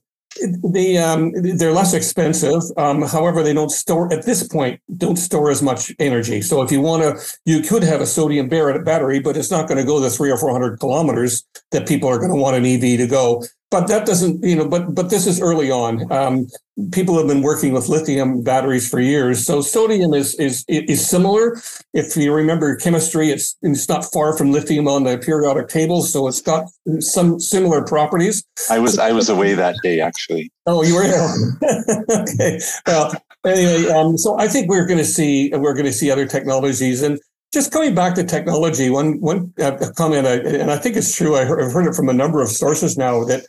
they 0.63 0.97
um, 0.97 1.33
they're 1.35 1.73
less 1.73 1.95
expensive. 1.95 2.63
Um, 2.77 3.03
however, 3.03 3.43
they 3.43 3.53
don't 3.53 3.71
store 3.71 4.13
at 4.13 4.25
this 4.25 4.47
point 4.47 4.81
don't 4.97 5.17
store 5.17 5.51
as 5.51 5.63
much 5.63 5.93
energy. 5.99 6.43
So 6.43 6.63
if 6.63 6.71
you 6.71 6.81
want 6.81 7.03
to, 7.03 7.37
you 7.45 7.61
could 7.61 7.83
have 7.83 8.01
a 8.01 8.07
sodium 8.07 8.49
battery, 8.49 9.21
but 9.21 9.37
it's 9.37 9.51
not 9.51 9.69
going 9.69 9.79
to 9.79 9.85
go 9.85 10.01
the 10.01 10.11
three 10.11 10.31
or 10.31 10.37
four 10.37 10.53
hundred 10.53 10.79
kilometers 10.79 11.45
that 11.71 11.87
people 11.89 12.09
are 12.09 12.19
going 12.19 12.31
to 12.31 12.37
want 12.37 12.57
an 12.57 12.65
EV 12.65 12.99
to 12.99 13.07
go 13.07 13.45
but 13.75 13.89
that 13.89 14.07
doesn't, 14.07 14.41
you 14.45 14.55
know, 14.55 14.69
but 14.69 14.95
but 14.95 15.11
this 15.11 15.27
is 15.27 15.41
early 15.41 15.69
on. 15.69 15.93
Um, 16.13 16.47
people 16.93 17.19
have 17.19 17.27
been 17.27 17.43
working 17.43 17.73
with 17.73 17.89
lithium 17.89 18.45
batteries 18.45 18.89
for 18.89 19.01
years, 19.01 19.45
so 19.45 19.63
sodium 19.63 20.15
is 20.15 20.37
is 20.37 20.65
is 20.69 21.05
similar. 21.05 21.61
If 21.93 22.17
you 22.17 22.33
remember 22.33 22.77
chemistry, 22.77 23.31
it's 23.31 23.57
it's 23.63 23.89
not 23.89 24.05
far 24.13 24.39
from 24.39 24.53
lithium 24.53 24.87
on 24.87 25.03
the 25.03 25.19
periodic 25.19 25.67
table, 25.67 26.03
so 26.03 26.29
it's 26.29 26.41
got 26.41 26.67
some 27.01 27.41
similar 27.41 27.83
properties. 27.83 28.45
I 28.71 28.79
was 28.79 28.97
I 28.97 29.11
was 29.11 29.29
away 29.29 29.55
that 29.55 29.75
day 29.83 30.01
actually. 30.01 30.53
Oh, 30.67 30.85
you 30.85 30.95
were 30.95 31.03
okay. 32.23 32.61
Well, 32.87 33.13
anyway, 33.45 33.91
um, 33.91 34.17
so 34.17 34.39
I 34.39 34.47
think 34.47 34.71
we're 34.71 34.87
going 34.87 35.03
to 35.07 35.11
see 35.17 35.51
we're 35.53 35.75
going 35.75 35.87
to 35.87 35.99
see 36.01 36.13
other 36.13 36.27
technologies 36.27 37.03
and 37.03 37.19
just 37.53 37.73
coming 37.73 37.93
back 37.93 38.15
to 38.15 38.23
technology, 38.23 38.89
one 38.89 39.21
one 39.21 39.53
uh, 39.61 39.77
comment, 39.97 40.29
and 40.29 40.71
I 40.71 40.77
think 40.77 40.97
it's 40.97 41.17
true. 41.17 41.35
I 41.35 41.41
have 41.41 41.73
heard 41.73 41.89
it 41.89 41.97
from 41.97 42.09
a 42.09 42.13
number 42.13 42.41
of 42.41 42.49
sources 42.49 42.97
now 42.97 43.25
that 43.25 43.47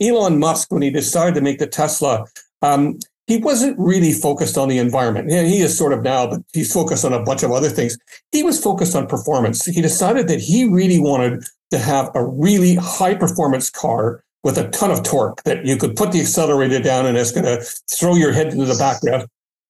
Elon 0.00 0.38
Musk, 0.38 0.72
when 0.72 0.82
he 0.82 0.90
decided 0.90 1.34
to 1.34 1.40
make 1.40 1.58
the 1.58 1.66
Tesla, 1.66 2.26
um, 2.62 2.98
he 3.26 3.38
wasn't 3.38 3.78
really 3.78 4.12
focused 4.12 4.56
on 4.56 4.68
the 4.68 4.78
environment. 4.78 5.30
He 5.30 5.60
is 5.60 5.76
sort 5.76 5.92
of 5.92 6.02
now, 6.02 6.28
but 6.28 6.42
he's 6.52 6.72
focused 6.72 7.04
on 7.04 7.12
a 7.12 7.22
bunch 7.22 7.42
of 7.42 7.50
other 7.50 7.68
things. 7.68 7.98
He 8.30 8.42
was 8.42 8.62
focused 8.62 8.94
on 8.94 9.06
performance. 9.08 9.64
He 9.64 9.82
decided 9.82 10.28
that 10.28 10.40
he 10.40 10.64
really 10.64 11.00
wanted 11.00 11.44
to 11.70 11.78
have 11.78 12.10
a 12.14 12.24
really 12.24 12.76
high 12.76 13.14
performance 13.14 13.68
car 13.68 14.22
with 14.44 14.58
a 14.58 14.68
ton 14.68 14.92
of 14.92 15.02
torque 15.02 15.42
that 15.42 15.66
you 15.66 15.76
could 15.76 15.96
put 15.96 16.12
the 16.12 16.20
accelerator 16.20 16.80
down 16.80 17.04
and 17.04 17.18
it's 17.18 17.32
going 17.32 17.44
to 17.44 17.60
throw 17.90 18.14
your 18.14 18.32
head 18.32 18.52
into 18.52 18.64
the 18.64 18.76
background. 18.76 19.26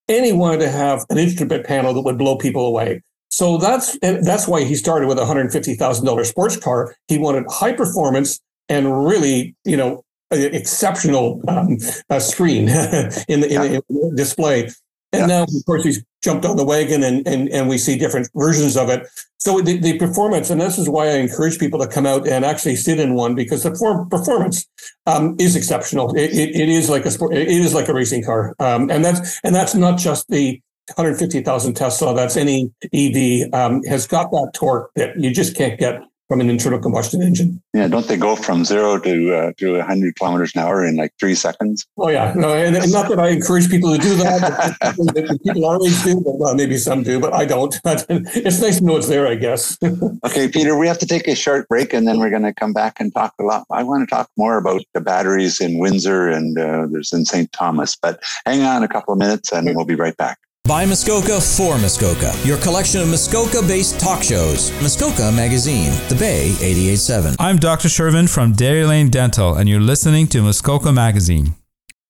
And 0.09 0.25
he 0.25 0.33
wanted 0.33 0.61
to 0.61 0.69
have 0.69 1.07
an 1.09 1.17
instrument 1.17 1.65
panel 1.65 1.95
that 1.95 2.03
would 2.03 2.19
blow 2.19 2.37
people 2.37 2.67
away. 2.67 3.03
So 3.31 3.59
that's 3.59 3.99
that's 4.01 4.47
why 4.47 4.65
he 4.65 4.75
started 4.75 5.09
with 5.09 5.19
a 5.19 5.27
hundred 5.27 5.51
fifty 5.51 5.75
thousand 5.75 6.05
dollar 6.07 6.25
sports 6.25 6.57
car. 6.57 6.95
He 7.09 7.19
wanted 7.19 7.45
high 7.49 7.73
performance 7.73 8.41
and 8.69 9.05
really, 9.05 9.57
you 9.65 9.77
know, 9.77 10.05
exceptional 10.31 11.41
um, 11.49 11.79
uh, 12.11 12.19
screen 12.19 12.69
in, 13.29 13.41
the, 13.41 13.49
in 13.49 13.83
the 13.89 14.13
display. 14.17 14.71
And 15.13 15.23
yeah. 15.23 15.27
now, 15.27 15.43
of 15.45 15.65
course, 15.67 15.85
he's 15.85 16.05
jumped 16.23 16.45
on 16.45 16.57
the 16.57 16.65
wagon 16.65 17.03
and, 17.03 17.27
and, 17.27 17.49
and 17.51 17.69
we 17.69 17.79
see 17.79 17.97
different 17.97 18.29
versions 18.35 18.77
of 18.77 18.89
it. 18.91 19.07
So 19.39 19.61
the, 19.61 19.79
the 19.79 19.99
performance, 19.99 20.51
and 20.51 20.61
this 20.61 20.79
is 20.79 20.89
why 20.89 21.07
I 21.07 21.17
encourage 21.19 21.59
people 21.59 21.79
to 21.79 21.87
come 21.87 22.07
out 22.07 22.27
and 22.27 22.45
actually 22.45 22.77
sit 22.77 22.99
in 22.99 23.15
one 23.15 23.35
because 23.35 23.63
the 23.63 23.75
form, 23.77 24.09
performance 24.09 24.67
um, 25.07 25.37
is 25.39 25.55
exceptional. 25.55 26.13
It, 26.17 26.33
it, 26.33 26.57
it 26.57 26.69
is 26.69 26.91
like 26.91 27.07
a 27.07 27.11
sport, 27.11 27.35
it 27.35 27.49
is 27.49 27.73
like 27.73 27.89
a 27.89 27.95
racing 27.95 28.25
car. 28.25 28.55
Um, 28.59 28.91
and 28.91 29.05
that's, 29.05 29.41
and 29.45 29.55
that's 29.55 29.75
not 29.75 29.99
just 29.99 30.29
the 30.29 30.61
150,000 30.95 31.75
Tesla. 31.75 32.15
That's 32.15 32.37
any 32.37 32.73
EV 32.93 33.53
um, 33.53 33.83
has 33.85 34.07
got 34.07 34.31
that 34.33 34.51
torque 34.55 34.93
that 34.95 35.19
you 35.19 35.31
just 35.33 35.57
can't 35.57 35.79
get 35.79 36.01
from 36.29 36.41
an 36.41 36.51
internal 36.51 36.79
combustion 36.79 37.23
engine. 37.23 37.63
Yeah, 37.73 37.89
don't 37.89 38.07
they 38.07 38.17
go 38.17 38.37
from 38.37 38.65
zero 38.65 38.99
to 38.99 39.35
uh, 39.35 39.53
to 39.59 39.77
100 39.77 40.17
kilometers 40.17 40.55
an 40.55 40.63
hour 40.63 40.85
in 40.85 40.97
like 40.97 41.13
three 41.21 41.35
seconds? 41.35 41.87
Oh 41.97 42.09
yeah, 42.09 42.33
no, 42.35 42.53
and, 42.55 42.77
and 42.77 42.93
not 42.93 43.09
that 43.09 43.19
I 43.19 43.29
encourage 43.29 43.71
people 43.71 43.93
to 43.95 43.99
do 43.99 44.15
that. 44.17 44.77
people 45.45 45.87
age 45.87 46.03
do, 46.03 46.21
but 46.21 46.39
well, 46.39 46.55
maybe 46.55 46.77
some 46.79 47.03
do, 47.03 47.21
but 47.21 47.33
I 47.33 47.45
don't. 47.45 47.75
But 47.87 48.05
it's 48.09 48.61
nice 48.61 48.79
to 48.79 48.85
know 48.85 48.97
it's 48.97 49.07
there, 49.07 49.29
I 49.29 49.37
guess. 49.37 49.79
okay, 50.25 50.49
Peter, 50.49 50.77
we 50.77 50.89
have 50.89 50.99
to 50.99 51.07
take 51.07 51.29
a 51.29 51.37
short 51.37 51.69
break, 51.69 51.93
and 51.93 52.07
then 52.07 52.19
we're 52.19 52.31
going 52.31 52.43
to 52.43 52.53
come 52.53 52.73
back 52.73 52.99
and 52.99 53.15
talk 53.15 53.33
a 53.39 53.45
lot. 53.45 53.65
I 53.71 53.85
want 53.85 54.09
to 54.09 54.13
talk 54.13 54.29
more 54.37 54.59
about 54.59 54.83
the 54.93 55.01
batteries 55.01 55.61
in 55.61 55.79
Windsor 55.79 56.29
and 56.29 56.59
uh, 56.59 56.87
there's 56.91 57.13
in 57.13 57.25
St. 57.25 57.53
Thomas, 57.53 57.95
but 57.95 58.21
hang 58.45 58.63
on 58.63 58.83
a 58.83 58.89
couple 58.89 59.13
of 59.13 59.19
minutes, 59.19 59.53
and 59.53 59.69
we'll 59.77 59.85
be 59.85 59.95
right 59.95 60.17
back. 60.17 60.39
By 60.67 60.85
Muskoka 60.85 61.41
for 61.41 61.79
Muskoka, 61.79 62.35
your 62.43 62.57
collection 62.59 63.01
of 63.01 63.07
Muskoka 63.09 63.63
based 63.63 64.01
talk 64.01 64.21
shows. 64.21 64.73
Muskoka 64.83 65.31
Magazine, 65.31 65.93
The 66.09 66.17
Bay 66.17 66.47
887. 66.61 67.37
I'm 67.39 67.59
Dr. 67.59 67.87
Shervin 67.87 68.29
from 68.29 68.53
Dairy 68.53 68.85
Lane 68.85 69.09
Dental, 69.09 69.55
and 69.55 69.69
you're 69.69 69.79
listening 69.79 70.27
to 70.29 70.43
Muskoka 70.43 70.93
Magazine. 70.93 71.55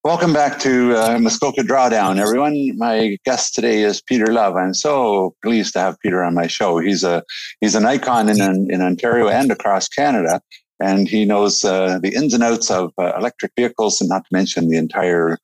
Welcome 0.04 0.32
back 0.32 0.58
to 0.60 0.96
uh, 0.96 1.18
Muskoka 1.18 1.60
Drawdown, 1.60 2.18
everyone. 2.18 2.78
My 2.78 3.18
guest 3.26 3.54
today 3.54 3.82
is 3.82 4.00
Peter 4.00 4.32
Love. 4.32 4.56
I'm 4.56 4.72
so 4.72 5.34
pleased 5.42 5.74
to 5.74 5.80
have 5.80 6.00
Peter 6.00 6.24
on 6.24 6.32
my 6.32 6.46
show. 6.46 6.78
He's 6.78 7.04
a 7.04 7.22
he's 7.60 7.74
an 7.74 7.84
icon 7.84 8.30
in 8.30 8.70
in 8.70 8.80
Ontario 8.80 9.28
and 9.28 9.50
across 9.50 9.86
Canada 9.86 10.40
and 10.80 11.08
he 11.08 11.24
knows 11.24 11.64
uh, 11.64 11.98
the 11.98 12.14
ins 12.14 12.34
and 12.34 12.42
outs 12.42 12.70
of 12.70 12.92
uh, 12.98 13.12
electric 13.16 13.52
vehicles, 13.56 14.00
and 14.00 14.08
not 14.08 14.24
to 14.24 14.28
mention 14.32 14.68
the 14.68 14.76
entire 14.76 15.38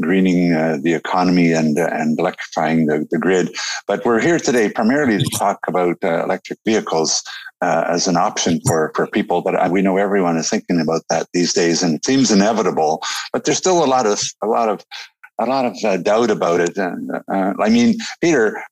greening 0.00 0.52
uh, 0.52 0.78
the 0.82 0.94
economy 0.94 1.52
and 1.52 1.78
uh, 1.78 1.88
and 1.92 2.18
electrifying 2.18 2.86
the, 2.86 3.06
the 3.10 3.18
grid. 3.18 3.54
But 3.86 4.04
we're 4.04 4.20
here 4.20 4.38
today 4.38 4.70
primarily 4.70 5.18
to 5.18 5.38
talk 5.38 5.58
about 5.68 5.96
uh, 6.02 6.24
electric 6.24 6.58
vehicles 6.64 7.22
uh, 7.60 7.84
as 7.88 8.08
an 8.08 8.16
option 8.16 8.60
for 8.66 8.92
for 8.94 9.06
people. 9.06 9.42
But 9.42 9.70
we 9.70 9.82
know 9.82 9.96
everyone 9.96 10.36
is 10.36 10.50
thinking 10.50 10.80
about 10.80 11.02
that 11.10 11.28
these 11.32 11.52
days, 11.52 11.82
and 11.82 11.96
it 11.96 12.04
seems 12.04 12.30
inevitable. 12.30 13.02
But 13.32 13.44
there's 13.44 13.58
still 13.58 13.84
a 13.84 13.86
lot 13.86 14.06
of 14.06 14.20
a 14.42 14.46
lot 14.46 14.68
of 14.68 14.84
a 15.38 15.46
lot 15.46 15.64
of 15.64 16.04
doubt 16.04 16.30
about 16.30 16.60
it. 16.60 16.76
And 16.76 17.10
I 17.28 17.68
mean, 17.68 17.96
Peter, 18.20 18.62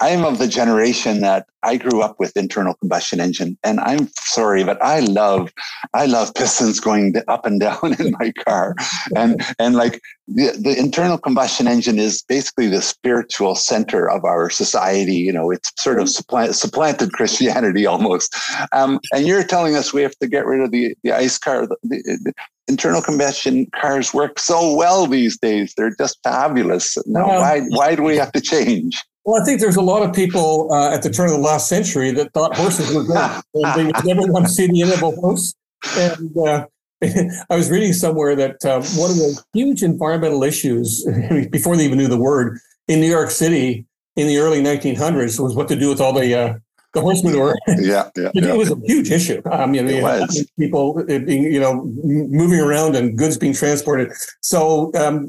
I'm 0.00 0.24
of 0.24 0.38
the 0.38 0.48
generation 0.48 1.20
that 1.20 1.46
I 1.62 1.76
grew 1.76 2.00
up 2.00 2.18
with 2.18 2.34
internal 2.34 2.72
combustion 2.74 3.20
engine, 3.20 3.58
and 3.62 3.78
I'm 3.80 4.08
sorry, 4.16 4.64
but 4.64 4.82
I 4.82 5.00
love, 5.00 5.52
I 5.92 6.06
love 6.06 6.32
pistons 6.36 6.80
going 6.80 7.14
up 7.28 7.44
and 7.44 7.60
down 7.60 7.94
in 7.98 8.14
my 8.18 8.32
car, 8.32 8.74
and 9.14 9.44
and 9.58 9.76
like 9.76 10.00
the, 10.26 10.52
the 10.58 10.78
internal 10.78 11.18
combustion 11.18 11.68
engine 11.68 11.98
is 11.98 12.22
basically 12.22 12.68
the 12.68 12.80
spiritual 12.80 13.54
center 13.54 14.08
of 14.08 14.24
our 14.24 14.48
society. 14.48 15.16
You 15.16 15.34
know, 15.34 15.50
it's 15.50 15.70
sort 15.76 16.00
of 16.00 16.08
supplant, 16.08 16.54
supplanted 16.54 17.12
Christianity 17.12 17.84
almost. 17.94 18.34
Um, 18.72 19.00
and 19.12 19.26
you're 19.26 19.44
telling 19.44 19.76
us 19.76 19.92
we 19.92 20.02
have 20.02 20.16
to 20.20 20.26
get 20.26 20.46
rid 20.46 20.62
of 20.62 20.70
the 20.70 20.94
the 21.04 21.12
ICE 21.12 21.38
car. 21.38 21.66
The, 21.66 21.76
the, 21.82 22.18
the 22.24 22.32
internal 22.68 23.02
combustion 23.02 23.66
cars 23.78 24.14
work 24.14 24.38
so 24.38 24.74
well 24.74 25.06
these 25.06 25.36
days; 25.36 25.74
they're 25.76 25.94
just 25.94 26.18
fabulous. 26.24 26.96
Now, 27.04 27.26
why 27.26 27.60
why 27.68 27.94
do 27.96 28.02
we 28.02 28.16
have 28.16 28.32
to 28.32 28.40
change? 28.40 28.98
Well, 29.24 29.40
I 29.40 29.44
think 29.44 29.60
there's 29.60 29.76
a 29.76 29.82
lot 29.82 30.02
of 30.02 30.14
people 30.14 30.72
uh, 30.72 30.94
at 30.94 31.02
the 31.02 31.10
turn 31.10 31.26
of 31.26 31.32
the 31.32 31.38
last 31.38 31.68
century 31.68 32.10
that 32.12 32.32
thought 32.32 32.56
horses 32.56 32.94
were 32.94 33.04
good. 33.04 33.42
and 33.54 33.92
they 33.92 34.14
never 34.14 34.30
want 34.32 34.46
to 34.46 34.50
see 34.50 34.66
the 34.66 34.82
end 34.82 34.92
of 34.92 35.02
a 35.02 35.10
horse. 35.10 35.54
And 35.96 36.36
uh, 36.38 36.66
I 37.50 37.56
was 37.56 37.70
reading 37.70 37.92
somewhere 37.92 38.34
that 38.36 38.64
uh, 38.64 38.82
one 38.96 39.10
of 39.10 39.16
the 39.16 39.42
huge 39.52 39.82
environmental 39.82 40.42
issues, 40.42 41.06
before 41.50 41.76
they 41.76 41.84
even 41.84 41.98
knew 41.98 42.08
the 42.08 42.18
word, 42.18 42.58
in 42.88 43.00
New 43.00 43.10
York 43.10 43.30
City 43.30 43.86
in 44.16 44.26
the 44.26 44.38
early 44.38 44.60
1900s 44.60 45.38
was 45.40 45.54
what 45.54 45.68
to 45.68 45.76
do 45.76 45.88
with 45.88 46.00
all 46.00 46.12
the 46.12 46.34
uh, 46.34 46.54
the 46.92 47.00
horse 47.00 47.22
manure. 47.22 47.56
Yeah, 47.68 48.10
yeah, 48.16 48.30
it, 48.34 48.44
yeah. 48.44 48.52
was 48.54 48.70
a 48.70 48.76
huge 48.84 49.10
issue. 49.10 49.40
I 49.50 49.66
mean, 49.66 49.88
it 49.88 50.02
was. 50.02 50.50
people 50.58 51.02
being, 51.06 51.44
you 51.44 51.60
know, 51.60 51.84
moving 52.04 52.60
around 52.60 52.96
and 52.96 53.16
goods 53.16 53.38
being 53.38 53.54
transported. 53.54 54.12
So, 54.40 54.92
um, 54.94 55.28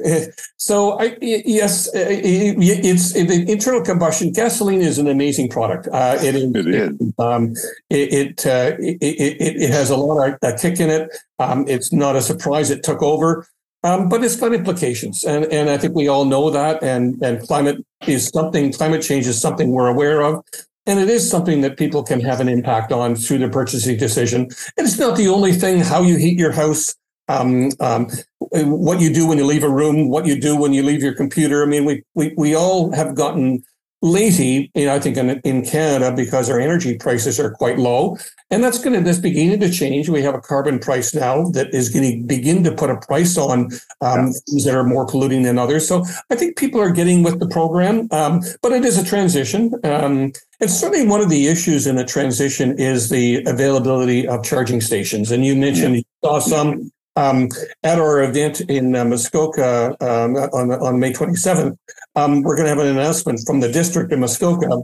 so 0.58 1.00
I, 1.00 1.18
yes, 1.22 1.90
it's 1.94 3.14
the 3.14 3.46
internal 3.48 3.82
combustion. 3.82 4.32
Gasoline 4.32 4.82
is 4.82 4.98
an 4.98 5.08
amazing 5.08 5.50
product. 5.50 5.88
Uh, 5.92 6.18
it, 6.20 6.36
it 6.36 6.68
is. 6.68 7.14
Um, 7.20 7.54
it, 7.90 8.14
it, 8.14 8.46
uh, 8.46 8.76
it, 8.80 8.98
it, 9.02 9.62
it, 9.62 9.70
has 9.70 9.90
a 9.90 9.96
lot 9.98 10.28
of 10.28 10.38
uh, 10.42 10.58
kick 10.58 10.80
in 10.80 10.90
it. 10.90 11.10
Um, 11.40 11.66
it's 11.68 11.94
not 11.94 12.16
a 12.16 12.22
surprise 12.22 12.70
it 12.70 12.84
took 12.84 13.02
over. 13.02 13.48
Um, 13.84 14.10
but 14.10 14.24
it's 14.24 14.36
got 14.36 14.54
implications, 14.54 15.24
and 15.24 15.46
and 15.46 15.68
I 15.68 15.76
think 15.76 15.96
we 15.96 16.08
all 16.08 16.26
know 16.26 16.52
that. 16.52 16.84
And 16.84 17.20
and 17.24 17.42
climate 17.42 17.84
is 18.06 18.28
something. 18.28 18.72
Climate 18.72 19.02
change 19.02 19.26
is 19.26 19.42
something 19.42 19.72
we're 19.72 19.88
aware 19.88 20.22
of. 20.22 20.46
And 20.88 21.00
it 21.00 21.10
is 21.10 21.30
something 21.30 21.62
that 21.62 21.78
people 21.78 22.04
can 22.04 22.20
have 22.22 22.40
an 22.40 22.50
impact 22.50 22.92
on 22.92 23.16
through 23.16 23.38
their 23.38 23.50
purchasing 23.50 23.98
decision. 23.98 24.42
And 24.78 24.88
it's 24.88 24.98
not 24.98 25.16
the 25.16 25.28
only 25.28 25.54
thing, 25.54 25.80
how 25.80 26.02
you 26.02 26.18
heat 26.18 26.40
your 26.40 26.52
house, 26.52 26.96
um, 27.28 27.70
um, 27.80 28.10
what 28.40 29.00
you 29.00 29.14
do 29.14 29.28
when 29.28 29.38
you 29.38 29.46
leave 29.46 29.64
a 29.64 29.70
room, 29.70 30.10
what 30.10 30.26
you 30.26 30.40
do 30.40 30.56
when 30.56 30.74
you 30.74 30.84
leave 30.84 31.04
your 31.04 31.14
computer. 31.14 31.64
I 31.64 31.68
mean, 31.68 31.86
we 31.86 32.04
we 32.16 32.34
we 32.36 32.56
all 32.56 32.92
have 32.94 33.16
gotten 33.16 33.64
lazy, 34.02 34.72
you 34.74 34.86
know, 34.86 34.96
I 34.96 35.00
think 35.00 35.18
in, 35.18 35.30
in 35.42 35.66
Canada 35.66 36.14
because 36.16 36.50
our 36.50 36.60
energy 36.60 36.98
prices 36.98 37.40
are 37.40 37.52
quite 37.52 37.78
low. 37.78 38.18
And 38.50 38.64
that's 38.64 38.80
going 38.80 38.94
to, 38.98 39.02
that's 39.02 39.20
beginning 39.20 39.60
to 39.60 39.70
change. 39.70 40.10
We 40.10 40.22
have 40.24 40.36
a 40.36 40.42
carbon 40.42 40.80
price 40.80 41.14
now 41.14 41.50
that 41.50 41.74
is 41.74 41.90
going 41.90 42.12
to 42.12 42.28
begin 42.28 42.64
to 42.64 42.72
put 42.72 42.90
a 42.90 42.98
price 42.98 43.38
on 43.38 43.72
um, 44.02 44.32
things 44.50 44.66
that 44.66 44.76
are 44.76 44.84
more 44.84 45.06
polluting 45.06 45.44
than 45.44 45.58
others. 45.58 45.88
So 45.88 46.04
I 46.30 46.36
think 46.36 46.58
people 46.58 46.82
are 46.82 46.92
getting 46.92 47.24
with 47.24 47.40
the 47.40 47.48
program, 47.48 48.08
um, 48.12 48.42
but 48.62 48.72
it 48.72 48.84
is 48.84 48.98
a 48.98 49.06
transition. 49.06 49.74
Um, 49.84 50.34
and 50.60 50.70
certainly 50.70 51.08
one 51.08 51.22
of 51.22 51.30
the 51.30 51.48
issues 51.48 51.88
in 51.88 51.96
the 51.96 52.06
transition 52.06 52.78
is 52.80 53.10
the 53.10 53.44
availability 53.46 54.28
of 54.28 54.44
charging 54.44 54.82
stations. 54.82 55.32
And 55.32 55.46
you 55.46 55.56
mentioned 55.56 55.96
yeah. 55.96 56.02
you 56.02 56.04
saw 56.24 56.40
some 56.40 56.92
um, 57.16 57.50
at 57.84 58.00
our 58.00 58.24
event 58.24 58.62
in 58.62 58.96
uh, 58.96 59.06
Muskoka 59.06 59.96
um, 60.02 60.36
on, 60.36 60.72
on 60.72 61.00
May 61.00 61.14
27th, 61.14 61.78
um, 62.16 62.42
we're 62.42 62.56
going 62.56 62.66
to 62.66 62.70
have 62.70 62.80
an 62.80 62.88
announcement 62.88 63.42
from 63.46 63.60
the 63.60 63.72
district 63.72 64.12
of 64.12 64.20
Muskoka 64.20 64.84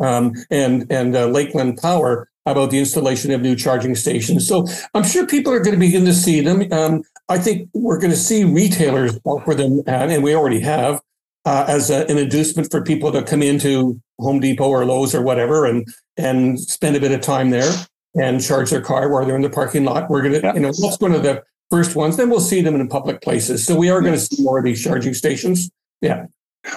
um, 0.00 0.32
and, 0.50 0.90
and 0.90 1.14
uh, 1.14 1.26
Lakeland 1.26 1.78
Power 1.78 2.28
about 2.46 2.70
the 2.70 2.78
installation 2.78 3.30
of 3.32 3.42
new 3.42 3.54
charging 3.54 3.94
stations. 3.94 4.48
So 4.48 4.66
I'm 4.94 5.04
sure 5.04 5.26
people 5.26 5.52
are 5.52 5.60
going 5.60 5.74
to 5.74 5.80
begin 5.80 6.04
to 6.06 6.14
see 6.14 6.40
them. 6.40 6.72
Um, 6.72 7.02
I 7.28 7.38
think 7.38 7.68
we're 7.74 7.98
going 7.98 8.10
to 8.10 8.16
see 8.16 8.44
retailers 8.44 9.18
offer 9.24 9.54
them, 9.54 9.82
and, 9.86 10.10
and 10.10 10.24
we 10.24 10.34
already 10.34 10.60
have, 10.60 11.00
uh, 11.44 11.66
as 11.68 11.90
a, 11.90 12.06
an 12.08 12.18
inducement 12.18 12.70
for 12.70 12.82
people 12.82 13.12
to 13.12 13.22
come 13.22 13.42
into 13.42 14.00
Home 14.18 14.40
Depot 14.40 14.68
or 14.68 14.84
Lowe's 14.84 15.14
or 15.14 15.22
whatever 15.22 15.64
and 15.64 15.86
and 16.16 16.60
spend 16.60 16.96
a 16.96 17.00
bit 17.00 17.12
of 17.12 17.22
time 17.22 17.50
there 17.50 17.72
and 18.14 18.42
charge 18.42 18.70
their 18.70 18.80
car 18.80 19.08
while 19.08 19.24
they're 19.24 19.36
in 19.36 19.42
the 19.42 19.50
parking 19.50 19.84
lot. 19.84 20.10
We're 20.10 20.22
going 20.22 20.34
to, 20.34 20.40
yeah. 20.40 20.54
you 20.54 20.60
know, 20.60 20.72
that's 20.72 21.00
one 21.00 21.12
of 21.12 21.22
the 21.22 21.42
first 21.70 21.94
ones. 21.94 22.16
Then 22.16 22.30
we'll 22.30 22.40
see 22.40 22.60
them 22.60 22.74
in 22.74 22.88
public 22.88 23.22
places. 23.22 23.64
So 23.64 23.76
we 23.76 23.90
are 23.90 24.00
going 24.00 24.14
to 24.14 24.20
see 24.20 24.42
more 24.42 24.58
of 24.58 24.64
these 24.64 24.82
charging 24.82 25.14
stations. 25.14 25.70
Yeah. 26.00 26.26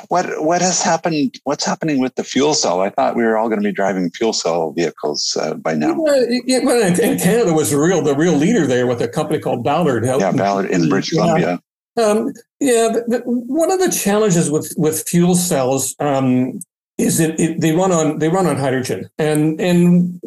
What 0.07 0.41
what 0.41 0.61
has 0.61 0.81
happened? 0.81 1.39
What's 1.43 1.65
happening 1.65 1.99
with 1.99 2.15
the 2.15 2.23
fuel 2.23 2.53
cell? 2.53 2.79
I 2.79 2.89
thought 2.89 3.17
we 3.17 3.23
were 3.23 3.37
all 3.37 3.49
going 3.49 3.59
to 3.61 3.67
be 3.67 3.73
driving 3.73 4.09
fuel 4.11 4.31
cell 4.31 4.71
vehicles 4.71 5.35
uh, 5.37 5.55
by 5.55 5.73
now. 5.73 5.97
Yeah, 6.45 6.59
well, 6.63 6.81
and 6.81 7.19
Canada 7.19 7.53
was 7.53 7.71
the 7.71 7.77
real 7.77 8.01
the 8.01 8.15
real 8.15 8.33
leader 8.33 8.65
there 8.65 8.87
with 8.87 9.01
a 9.01 9.09
company 9.09 9.39
called 9.39 9.61
Ballard. 9.61 10.05
Yeah, 10.05 10.31
Ballard 10.31 10.71
in 10.71 10.87
British 10.87 11.09
Columbia. 11.09 11.59
Um, 12.01 12.31
yeah, 12.61 12.95
one 13.25 13.71
of 13.71 13.79
the 13.79 13.91
challenges 13.91 14.49
with 14.49 14.73
with 14.77 15.03
fuel 15.05 15.35
cells 15.35 15.95
um, 15.99 16.61
is 16.97 17.17
that 17.17 17.37
it, 17.37 17.59
they 17.59 17.73
run 17.73 17.91
on 17.91 18.19
they 18.19 18.29
run 18.29 18.47
on 18.47 18.55
hydrogen, 18.55 19.09
and 19.17 19.59
and 19.59 20.21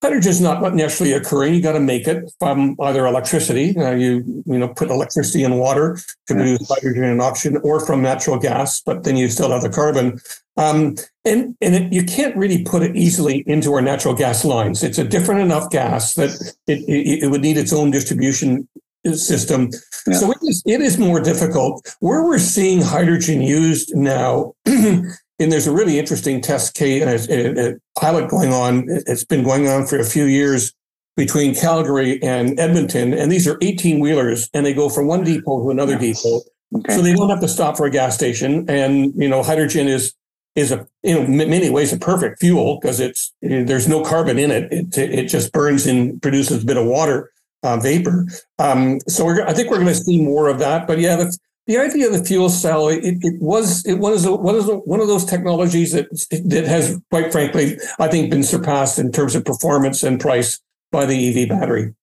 Hydrogen 0.00 0.30
is 0.30 0.40
not 0.40 0.74
naturally 0.74 1.12
occurring. 1.12 1.54
You 1.54 1.60
got 1.60 1.72
to 1.72 1.80
make 1.80 2.06
it 2.06 2.32
from 2.38 2.76
either 2.80 3.04
electricity. 3.04 3.76
Uh, 3.76 3.90
you 3.94 4.42
you 4.46 4.58
know 4.58 4.68
put 4.68 4.90
electricity 4.90 5.42
in 5.42 5.56
water 5.56 5.98
to 6.28 6.34
produce 6.34 6.68
hydrogen 6.68 7.04
and 7.04 7.20
oxygen, 7.20 7.60
or 7.64 7.84
from 7.84 8.02
natural 8.02 8.38
gas. 8.38 8.80
But 8.80 9.02
then 9.02 9.16
you 9.16 9.28
still 9.28 9.50
have 9.50 9.62
the 9.62 9.70
carbon. 9.70 10.20
Um, 10.56 10.96
and 11.24 11.56
and 11.60 11.74
it, 11.74 11.92
you 11.92 12.04
can't 12.04 12.36
really 12.36 12.62
put 12.62 12.82
it 12.82 12.94
easily 12.94 13.42
into 13.48 13.72
our 13.72 13.82
natural 13.82 14.14
gas 14.14 14.44
lines. 14.44 14.84
It's 14.84 14.98
a 14.98 15.04
different 15.04 15.40
enough 15.40 15.70
gas 15.70 16.14
that 16.14 16.30
it, 16.68 16.78
it, 16.88 17.24
it 17.24 17.30
would 17.30 17.42
need 17.42 17.56
its 17.56 17.72
own 17.72 17.90
distribution 17.90 18.68
system. 19.14 19.70
Yeah. 20.06 20.14
So 20.14 20.30
it 20.30 20.38
is, 20.42 20.62
it 20.66 20.80
is 20.80 20.98
more 20.98 21.20
difficult. 21.20 21.96
Where 22.00 22.24
we're 22.24 22.38
seeing 22.38 22.82
hydrogen 22.82 23.42
used 23.42 23.96
now 23.96 24.54
and 25.38 25.52
there's 25.52 25.66
a 25.66 25.72
really 25.72 25.98
interesting 25.98 26.40
test 26.40 26.74
case 26.74 27.26
and 27.28 27.58
a, 27.58 27.70
a, 27.70 27.74
pilot 27.98 28.28
going 28.28 28.52
on. 28.52 28.84
It's 28.88 29.24
been 29.24 29.44
going 29.44 29.68
on 29.68 29.86
for 29.86 29.98
a 29.98 30.04
few 30.04 30.24
years 30.24 30.72
between 31.16 31.54
Calgary 31.54 32.22
and 32.22 32.58
Edmonton, 32.60 33.12
and 33.12 33.30
these 33.30 33.46
are 33.48 33.58
18 33.60 33.98
wheelers, 33.98 34.48
and 34.54 34.64
they 34.64 34.72
go 34.72 34.88
from 34.88 35.06
one 35.06 35.24
depot 35.24 35.62
to 35.62 35.70
another 35.70 35.98
depot. 35.98 36.40
Okay. 36.76 36.94
So 36.94 37.02
they 37.02 37.14
don't 37.14 37.30
have 37.30 37.40
to 37.40 37.48
stop 37.48 37.76
for 37.76 37.86
a 37.86 37.90
gas 37.90 38.14
station, 38.14 38.68
and 38.68 39.12
you 39.16 39.28
know, 39.28 39.42
hydrogen 39.42 39.88
is 39.88 40.14
is 40.54 40.72
a 40.72 40.86
you 41.02 41.14
know, 41.14 41.22
in 41.22 41.36
many 41.36 41.70
ways 41.70 41.92
a 41.92 41.98
perfect 41.98 42.40
fuel 42.40 42.78
because 42.80 43.00
it's 43.00 43.32
there's 43.40 43.88
no 43.88 44.02
carbon 44.02 44.38
in 44.38 44.50
it. 44.50 44.72
It 44.72 44.98
it 44.98 45.28
just 45.28 45.52
burns 45.52 45.86
and 45.86 46.20
produces 46.20 46.62
a 46.62 46.66
bit 46.66 46.76
of 46.76 46.86
water 46.86 47.32
uh, 47.62 47.78
vapor. 47.78 48.26
Um, 48.58 49.00
so 49.08 49.28
I 49.44 49.52
think 49.52 49.70
we're 49.70 49.76
going 49.76 49.88
to 49.88 49.94
see 49.94 50.22
more 50.22 50.48
of 50.48 50.58
that. 50.58 50.86
But 50.86 50.98
yeah, 50.98 51.16
that's 51.16 51.38
the 51.68 51.78
idea 51.78 52.06
of 52.06 52.12
the 52.12 52.24
fuel 52.24 52.48
cell 52.48 52.88
it, 52.88 53.00
it 53.04 53.40
was 53.40 53.86
it 53.86 53.98
was 54.00 54.26
one 54.26 54.56
of 54.56 54.66
one 54.84 55.00
of 55.00 55.06
those 55.06 55.24
technologies 55.24 55.92
that 55.92 56.08
that 56.44 56.66
has 56.66 57.00
quite 57.10 57.30
frankly 57.30 57.78
I 58.00 58.08
think 58.08 58.30
been 58.30 58.42
surpassed 58.42 58.98
in 58.98 59.12
terms 59.12 59.36
of 59.36 59.44
performance 59.44 60.02
and 60.02 60.18
price 60.18 60.58
by 60.90 61.06
the 61.06 61.42
EV 61.42 61.48
battery. 61.48 61.94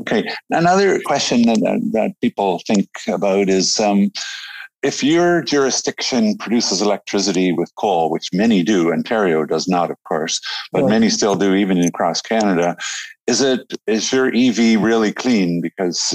Okay, 0.00 0.24
another 0.50 1.00
question 1.04 1.42
that, 1.42 1.90
that 1.92 2.20
people 2.20 2.60
think 2.66 2.88
about 3.06 3.48
is 3.48 3.78
um, 3.78 4.10
if 4.82 5.02
your 5.04 5.42
jurisdiction 5.42 6.36
produces 6.36 6.82
electricity 6.82 7.52
with 7.52 7.74
coal, 7.76 8.10
which 8.10 8.28
many 8.32 8.62
do, 8.62 8.92
Ontario 8.92 9.44
does 9.44 9.68
not, 9.68 9.90
of 9.90 9.96
course, 10.04 10.40
but 10.72 10.82
right. 10.82 10.90
many 10.90 11.10
still 11.10 11.36
do, 11.36 11.54
even 11.54 11.78
across 11.78 12.20
Canada, 12.20 12.76
is 13.26 13.40
it 13.40 13.72
is 13.86 14.12
your 14.12 14.34
EV 14.34 14.82
really 14.82 15.12
clean 15.12 15.60
because 15.60 16.12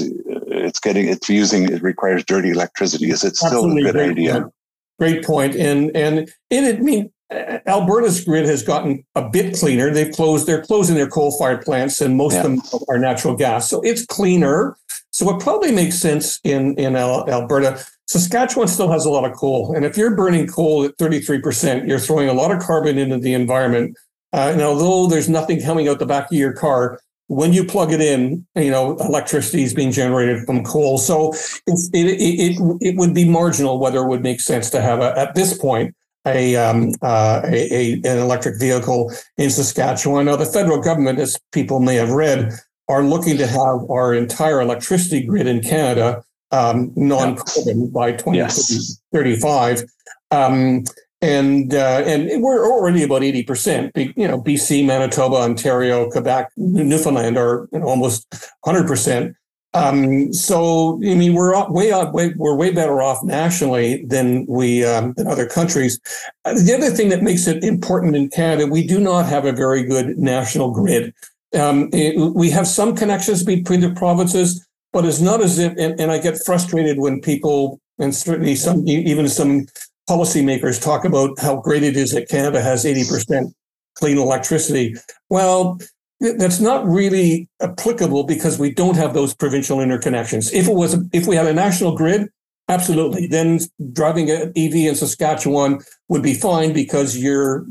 it's 0.59 0.79
getting 0.79 1.07
it's 1.07 1.29
using 1.29 1.71
it 1.71 1.81
requires 1.81 2.23
dirty 2.23 2.49
electricity? 2.49 3.09
Is 3.09 3.23
it 3.23 3.35
still 3.35 3.65
Absolutely. 3.65 3.81
a 3.81 3.85
good 3.85 3.93
great 3.93 4.11
idea? 4.11 4.33
Point. 4.33 4.53
Great 4.99 5.25
point, 5.25 5.55
and 5.55 5.95
and 5.95 6.29
it, 6.49 6.77
I 6.77 6.79
mean 6.79 7.11
Alberta's 7.31 8.23
grid 8.23 8.45
has 8.45 8.63
gotten 8.63 9.05
a 9.15 9.27
bit 9.27 9.55
cleaner. 9.57 9.91
They've 9.91 10.11
closed, 10.11 10.47
they're 10.47 10.63
closing 10.63 10.95
their 10.95 11.07
coal 11.07 11.37
fired 11.37 11.61
plants, 11.61 12.01
and 12.01 12.17
most 12.17 12.33
yeah. 12.33 12.39
of 12.39 12.43
them 12.43 12.79
are 12.89 12.97
natural 12.97 13.35
gas. 13.35 13.69
So 13.69 13.81
it's 13.81 14.05
cleaner. 14.05 14.77
So 15.11 15.35
it 15.35 15.41
probably 15.41 15.71
makes 15.71 15.97
sense 15.99 16.39
in, 16.43 16.75
in 16.75 16.95
Alberta. 16.95 17.83
Saskatchewan 18.07 18.67
still 18.67 18.91
has 18.91 19.05
a 19.05 19.09
lot 19.09 19.29
of 19.29 19.35
coal. 19.35 19.73
And 19.75 19.85
if 19.85 19.95
you're 19.97 20.15
burning 20.15 20.47
coal 20.47 20.85
at 20.85 20.97
33%, 20.97 21.87
you're 21.87 21.99
throwing 21.99 22.29
a 22.29 22.33
lot 22.33 22.51
of 22.51 22.59
carbon 22.59 22.97
into 22.97 23.19
the 23.19 23.33
environment. 23.33 23.95
Uh, 24.33 24.51
and 24.53 24.61
although 24.61 25.07
there's 25.07 25.29
nothing 25.29 25.61
coming 25.61 25.87
out 25.87 25.99
the 25.99 26.05
back 26.05 26.31
of 26.31 26.37
your 26.37 26.53
car, 26.53 26.99
when 27.29 27.53
you 27.53 27.63
plug 27.63 27.93
it 27.93 28.01
in, 28.01 28.45
you 28.55 28.71
know, 28.71 28.97
electricity 28.97 29.61
is 29.63 29.73
being 29.73 29.91
generated 29.91 30.43
from 30.45 30.63
coal. 30.63 30.97
So 30.97 31.31
it, 31.67 31.79
it, 31.93 32.07
it, 32.19 32.77
it 32.81 32.95
would 32.97 33.13
be 33.13 33.23
marginal 33.23 33.79
whether 33.79 33.99
it 33.99 34.07
would 34.07 34.23
make 34.23 34.41
sense 34.41 34.71
to 34.71 34.81
have, 34.81 34.99
a, 34.99 35.17
at 35.17 35.35
this 35.35 35.55
point, 35.55 35.95
a, 36.25 36.55
um, 36.55 36.91
uh, 37.03 37.41
a, 37.45 37.73
a, 37.73 37.93
an 37.93 38.17
electric 38.17 38.59
vehicle 38.59 39.13
in 39.37 39.51
Saskatchewan. 39.51 40.25
Now, 40.25 40.37
the 40.37 40.45
federal 40.45 40.81
government, 40.81 41.19
as 41.19 41.39
people 41.51 41.79
may 41.79 41.95
have 41.95 42.09
read, 42.09 42.51
are 42.87 43.03
looking 43.03 43.37
to 43.37 43.45
have 43.45 43.87
our 43.91 44.15
entire 44.15 44.59
electricity 44.59 45.23
grid 45.23 45.45
in 45.45 45.61
Canada 45.61 46.23
um, 46.51 46.91
non-carbon 46.95 47.91
by 47.91 48.11
2035. 48.13 49.77
Yes. 49.77 49.85
Um, 50.31 50.83
and 51.21 51.73
uh, 51.73 52.03
and 52.05 52.41
we're 52.41 52.65
already 52.65 53.03
about 53.03 53.21
80%. 53.21 54.15
You 54.15 54.27
know, 54.27 54.41
BC, 54.41 54.85
Manitoba, 54.85 55.35
Ontario, 55.37 56.09
Quebec, 56.09 56.51
Newfoundland 56.55 57.37
are 57.37 57.67
you 57.71 57.79
know, 57.79 57.87
almost 57.87 58.29
100%. 58.65 59.35
Um, 59.73 60.33
so 60.33 60.95
I 60.95 61.13
mean, 61.13 61.33
we're 61.33 61.53
way 61.69 61.91
out, 61.91 62.13
way, 62.13 62.33
we're 62.35 62.55
way 62.55 62.71
better 62.71 63.01
off 63.01 63.23
nationally 63.23 64.03
than 64.05 64.45
we 64.47 64.83
um, 64.83 65.13
than 65.13 65.27
other 65.27 65.45
countries. 65.45 65.99
Uh, 66.45 66.53
the 66.53 66.73
other 66.75 66.89
thing 66.89 67.09
that 67.09 67.21
makes 67.21 67.47
it 67.47 67.63
important 67.63 68.15
in 68.15 68.29
Canada, 68.29 68.65
we 68.65 68.85
do 68.85 68.99
not 68.99 69.27
have 69.27 69.45
a 69.45 69.51
very 69.51 69.83
good 69.83 70.17
national 70.17 70.71
grid. 70.71 71.13
Um, 71.53 71.89
it, 71.93 72.17
we 72.17 72.49
have 72.49 72.67
some 72.67 72.95
connections 72.95 73.43
between 73.43 73.81
the 73.81 73.91
provinces, 73.91 74.65
but 74.91 75.05
it's 75.05 75.19
not 75.19 75.41
as 75.41 75.59
if. 75.59 75.73
And, 75.77 75.99
and 75.99 76.11
I 76.11 76.17
get 76.17 76.43
frustrated 76.43 76.97
when 76.97 77.21
people, 77.21 77.79
and 77.99 78.15
certainly 78.15 78.55
some 78.55 78.87
even 78.87 79.27
some 79.27 79.67
policymakers 80.09 80.81
talk 80.81 81.05
about 81.05 81.39
how 81.39 81.57
great 81.57 81.83
it 81.83 81.95
is 81.95 82.11
that 82.11 82.27
Canada 82.27 82.61
has 82.61 82.85
eighty 82.85 83.05
percent 83.07 83.53
clean 83.95 84.17
electricity. 84.17 84.95
Well, 85.29 85.79
that's 86.19 86.59
not 86.59 86.85
really 86.85 87.47
applicable 87.61 88.23
because 88.23 88.57
we 88.57 88.73
don't 88.73 88.97
have 88.97 89.13
those 89.13 89.35
provincial 89.35 89.77
interconnections. 89.77 90.51
If 90.51 90.67
it 90.67 90.73
was, 90.73 90.97
if 91.13 91.27
we 91.27 91.35
had 91.35 91.45
a 91.45 91.53
national 91.53 91.95
grid, 91.95 92.27
absolutely, 92.67 93.27
then 93.27 93.59
driving 93.93 94.29
an 94.31 94.51
EV 94.55 94.75
in 94.75 94.95
Saskatchewan 94.95 95.79
would 96.07 96.23
be 96.23 96.33
fine 96.33 96.73
because 96.73 97.17
you're 97.17 97.65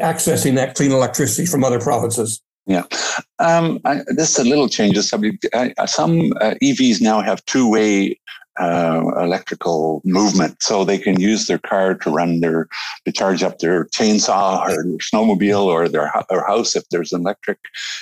accessing 0.00 0.56
that 0.56 0.74
clean 0.74 0.92
electricity 0.92 1.46
from 1.46 1.64
other 1.64 1.80
provinces. 1.80 2.42
Yeah, 2.68 2.84
um, 3.38 3.80
I, 3.86 4.02
this 4.08 4.38
is 4.38 4.44
a 4.44 4.48
little 4.48 4.68
change 4.68 4.98
of 4.98 5.04
subject. 5.04 5.46
I, 5.54 5.72
some 5.86 6.34
uh, 6.40 6.54
EVs 6.62 7.00
now 7.00 7.22
have 7.22 7.42
two-way 7.46 8.20
uh, 8.60 9.00
electrical 9.20 10.02
movement, 10.04 10.62
so 10.62 10.84
they 10.84 10.98
can 10.98 11.18
use 11.18 11.46
their 11.46 11.58
car 11.58 11.94
to 11.94 12.10
run 12.10 12.40
their 12.40 12.68
to 13.06 13.12
charge 13.12 13.42
up 13.42 13.58
their 13.60 13.86
chainsaw 13.86 14.60
or 14.60 14.68
their 14.68 14.98
snowmobile 14.98 15.64
or 15.64 15.88
their, 15.88 16.12
their 16.28 16.46
house 16.46 16.76
if 16.76 16.84
there's 16.90 17.12
an 17.12 17.22
electric 17.22 17.58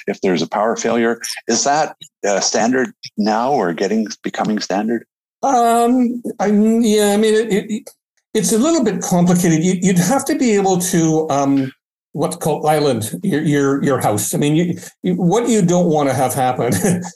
if 0.09 0.21
there's 0.21 0.43
a 0.43 0.49
power 0.49 0.75
failure. 0.75 1.21
Is 1.47 1.63
that 1.63 1.97
uh, 2.27 2.41
standard 2.41 2.93
now 3.17 3.53
or 3.53 3.73
getting 3.73 4.09
becoming 4.25 4.59
standard? 4.59 5.07
Um, 5.45 6.23
I, 6.41 6.47
yeah, 6.47 7.13
I 7.13 7.17
mean 7.19 7.35
it, 7.35 7.53
it, 7.53 7.91
it's 8.35 8.53
a 8.53 8.59
little 8.59 8.83
bit 8.83 9.01
complicated. 9.01 9.63
You, 9.63 9.93
would 9.93 9.99
have 9.99 10.25
to 10.25 10.37
be 10.37 10.57
able 10.57 10.79
to 10.79 11.29
um, 11.31 11.73
what's 12.17 12.37
called 12.37 12.65
island 12.65 13.11
your 13.23 13.43
your, 13.43 13.85
your 13.85 14.01
house. 14.01 14.35
I 14.35 14.39
mean, 14.39 14.57
you, 14.57 14.79
you, 15.03 15.15
what 15.15 15.49
you 15.49 15.61
don't 15.63 15.87
want 15.87 16.09
to 16.09 16.15
have 16.15 16.33
happen 16.35 16.73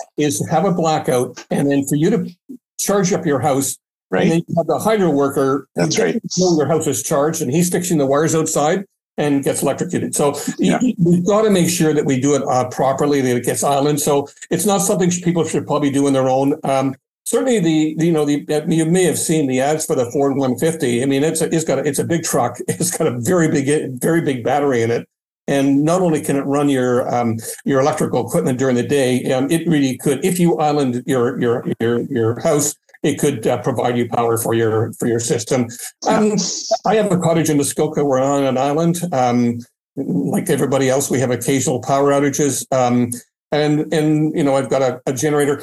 is 0.16 0.46
have 0.50 0.64
a 0.66 0.72
blackout, 0.72 1.44
and 1.50 1.70
then 1.70 1.86
for 1.86 1.96
you 1.96 2.10
to 2.10 2.30
charge 2.78 3.12
up 3.12 3.24
your 3.26 3.40
house. 3.40 3.76
Right. 4.12 4.22
And 4.22 4.30
then 4.32 4.42
you 4.48 4.54
have 4.56 4.66
the 4.66 4.78
hydro 4.78 5.10
worker. 5.10 5.68
That's 5.76 5.96
right. 5.98 6.20
know 6.36 6.56
Your 6.56 6.66
house 6.66 6.86
is 6.86 7.02
charged, 7.02 7.40
and 7.42 7.50
he's 7.50 7.70
fixing 7.70 7.98
the 7.98 8.06
wires 8.06 8.34
outside 8.34 8.84
and 9.16 9.44
gets 9.44 9.62
electrocuted. 9.62 10.14
So 10.14 10.34
Yeah. 10.58 10.78
you- 10.80 10.94
we've 10.98 11.24
got 11.26 11.42
to 11.42 11.50
make 11.50 11.68
sure 11.68 11.92
that 11.94 12.04
we 12.04 12.20
do 12.20 12.34
it 12.34 12.42
uh, 12.42 12.68
properly, 12.70 13.20
that 13.20 13.36
it 13.36 13.44
gets 13.44 13.62
island. 13.62 14.00
So 14.00 14.28
it's 14.50 14.66
not 14.66 14.78
something 14.78 15.10
people 15.22 15.44
should 15.44 15.66
probably 15.66 15.90
do 15.90 16.06
on 16.06 16.12
their 16.12 16.28
own. 16.28 16.54
Um, 16.64 16.94
certainly, 17.30 17.60
the 17.60 17.94
the, 17.96 18.06
you 18.06 18.12
know 18.12 18.24
the 18.24 18.44
you 18.68 18.84
may 18.84 19.04
have 19.04 19.18
seen 19.18 19.46
the 19.46 19.60
ads 19.60 19.86
for 19.86 19.94
the 19.94 20.10
Ford 20.10 20.32
150. 20.36 21.02
I 21.02 21.06
mean, 21.06 21.22
it's 21.22 21.40
a, 21.40 21.54
it's 21.54 21.64
got 21.64 21.78
a, 21.78 21.82
it's 21.86 21.98
a 21.98 22.04
big 22.04 22.24
truck. 22.24 22.58
It's 22.68 22.96
got 22.96 23.06
a 23.06 23.18
very 23.20 23.48
big 23.48 24.00
very 24.00 24.20
big 24.20 24.42
battery 24.42 24.82
in 24.82 24.90
it. 24.90 25.08
And 25.46 25.84
not 25.84 26.00
only 26.00 26.20
can 26.20 26.36
it 26.36 26.42
run 26.42 26.68
your 26.68 26.92
um, 27.14 27.38
your 27.64 27.80
electrical 27.80 28.26
equipment 28.26 28.58
during 28.58 28.76
the 28.76 28.86
day, 28.86 29.32
um, 29.32 29.50
it 29.50 29.66
really 29.66 29.96
could. 29.96 30.24
If 30.24 30.38
you 30.38 30.58
island 30.58 31.02
your 31.06 31.40
your 31.40 31.64
your 31.80 32.00
your 32.02 32.40
house, 32.40 32.74
it 33.02 33.18
could 33.18 33.46
uh, 33.46 33.62
provide 33.62 33.96
you 33.96 34.08
power 34.08 34.36
for 34.36 34.54
your 34.54 34.92
for 34.94 35.06
your 35.06 35.20
system. 35.20 35.68
Um, 36.06 36.36
I 36.84 36.96
have 36.96 37.10
a 37.10 37.18
cottage 37.18 37.50
in 37.50 37.56
Muskoka. 37.56 38.04
We're 38.04 38.20
on 38.20 38.44
an 38.44 38.58
island. 38.58 39.00
Um, 39.12 39.60
like 39.96 40.48
everybody 40.50 40.88
else, 40.88 41.10
we 41.10 41.20
have 41.20 41.30
occasional 41.30 41.80
power 41.80 42.10
outages. 42.10 42.64
Um, 42.72 43.10
and 43.50 43.92
and 43.92 44.32
you 44.36 44.44
know, 44.44 44.56
I've 44.56 44.70
got 44.70 44.82
a, 44.82 45.00
a 45.06 45.12
generator. 45.12 45.62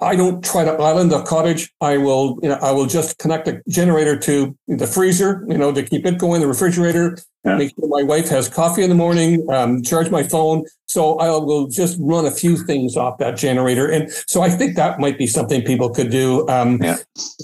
I, 0.00 0.16
don't 0.16 0.44
try 0.44 0.64
to 0.64 0.72
island 0.72 1.12
a 1.12 1.22
cottage. 1.22 1.72
I 1.80 1.96
will 1.96 2.38
you 2.42 2.48
know 2.48 2.58
I 2.62 2.72
will 2.72 2.86
just 2.86 3.18
connect 3.18 3.48
a 3.48 3.62
generator 3.68 4.18
to 4.20 4.56
the 4.68 4.86
freezer. 4.86 5.44
You 5.48 5.58
know, 5.58 5.72
to 5.72 5.82
keep 5.82 6.06
it 6.06 6.18
going. 6.18 6.40
The 6.40 6.46
refrigerator. 6.46 7.18
Yeah. 7.44 7.58
Make 7.58 7.74
sure 7.78 7.88
my 7.88 8.02
wife 8.02 8.28
has 8.28 8.48
coffee 8.48 8.82
in 8.82 8.88
the 8.88 8.96
morning. 8.96 9.46
Um, 9.50 9.82
charge 9.82 10.10
my 10.10 10.22
phone. 10.22 10.64
So 10.86 11.18
I 11.18 11.28
will 11.30 11.66
just 11.66 11.98
run 12.00 12.26
a 12.26 12.30
few 12.30 12.56
things 12.56 12.96
off 12.96 13.18
that 13.18 13.36
generator. 13.36 13.90
And 13.90 14.10
so 14.26 14.42
I 14.42 14.50
think 14.50 14.76
that 14.76 14.98
might 15.00 15.18
be 15.18 15.26
something 15.26 15.62
people 15.62 15.90
could 15.90 16.10
do. 16.10 16.48
Um, 16.48 16.80
Yeah. 16.82 16.96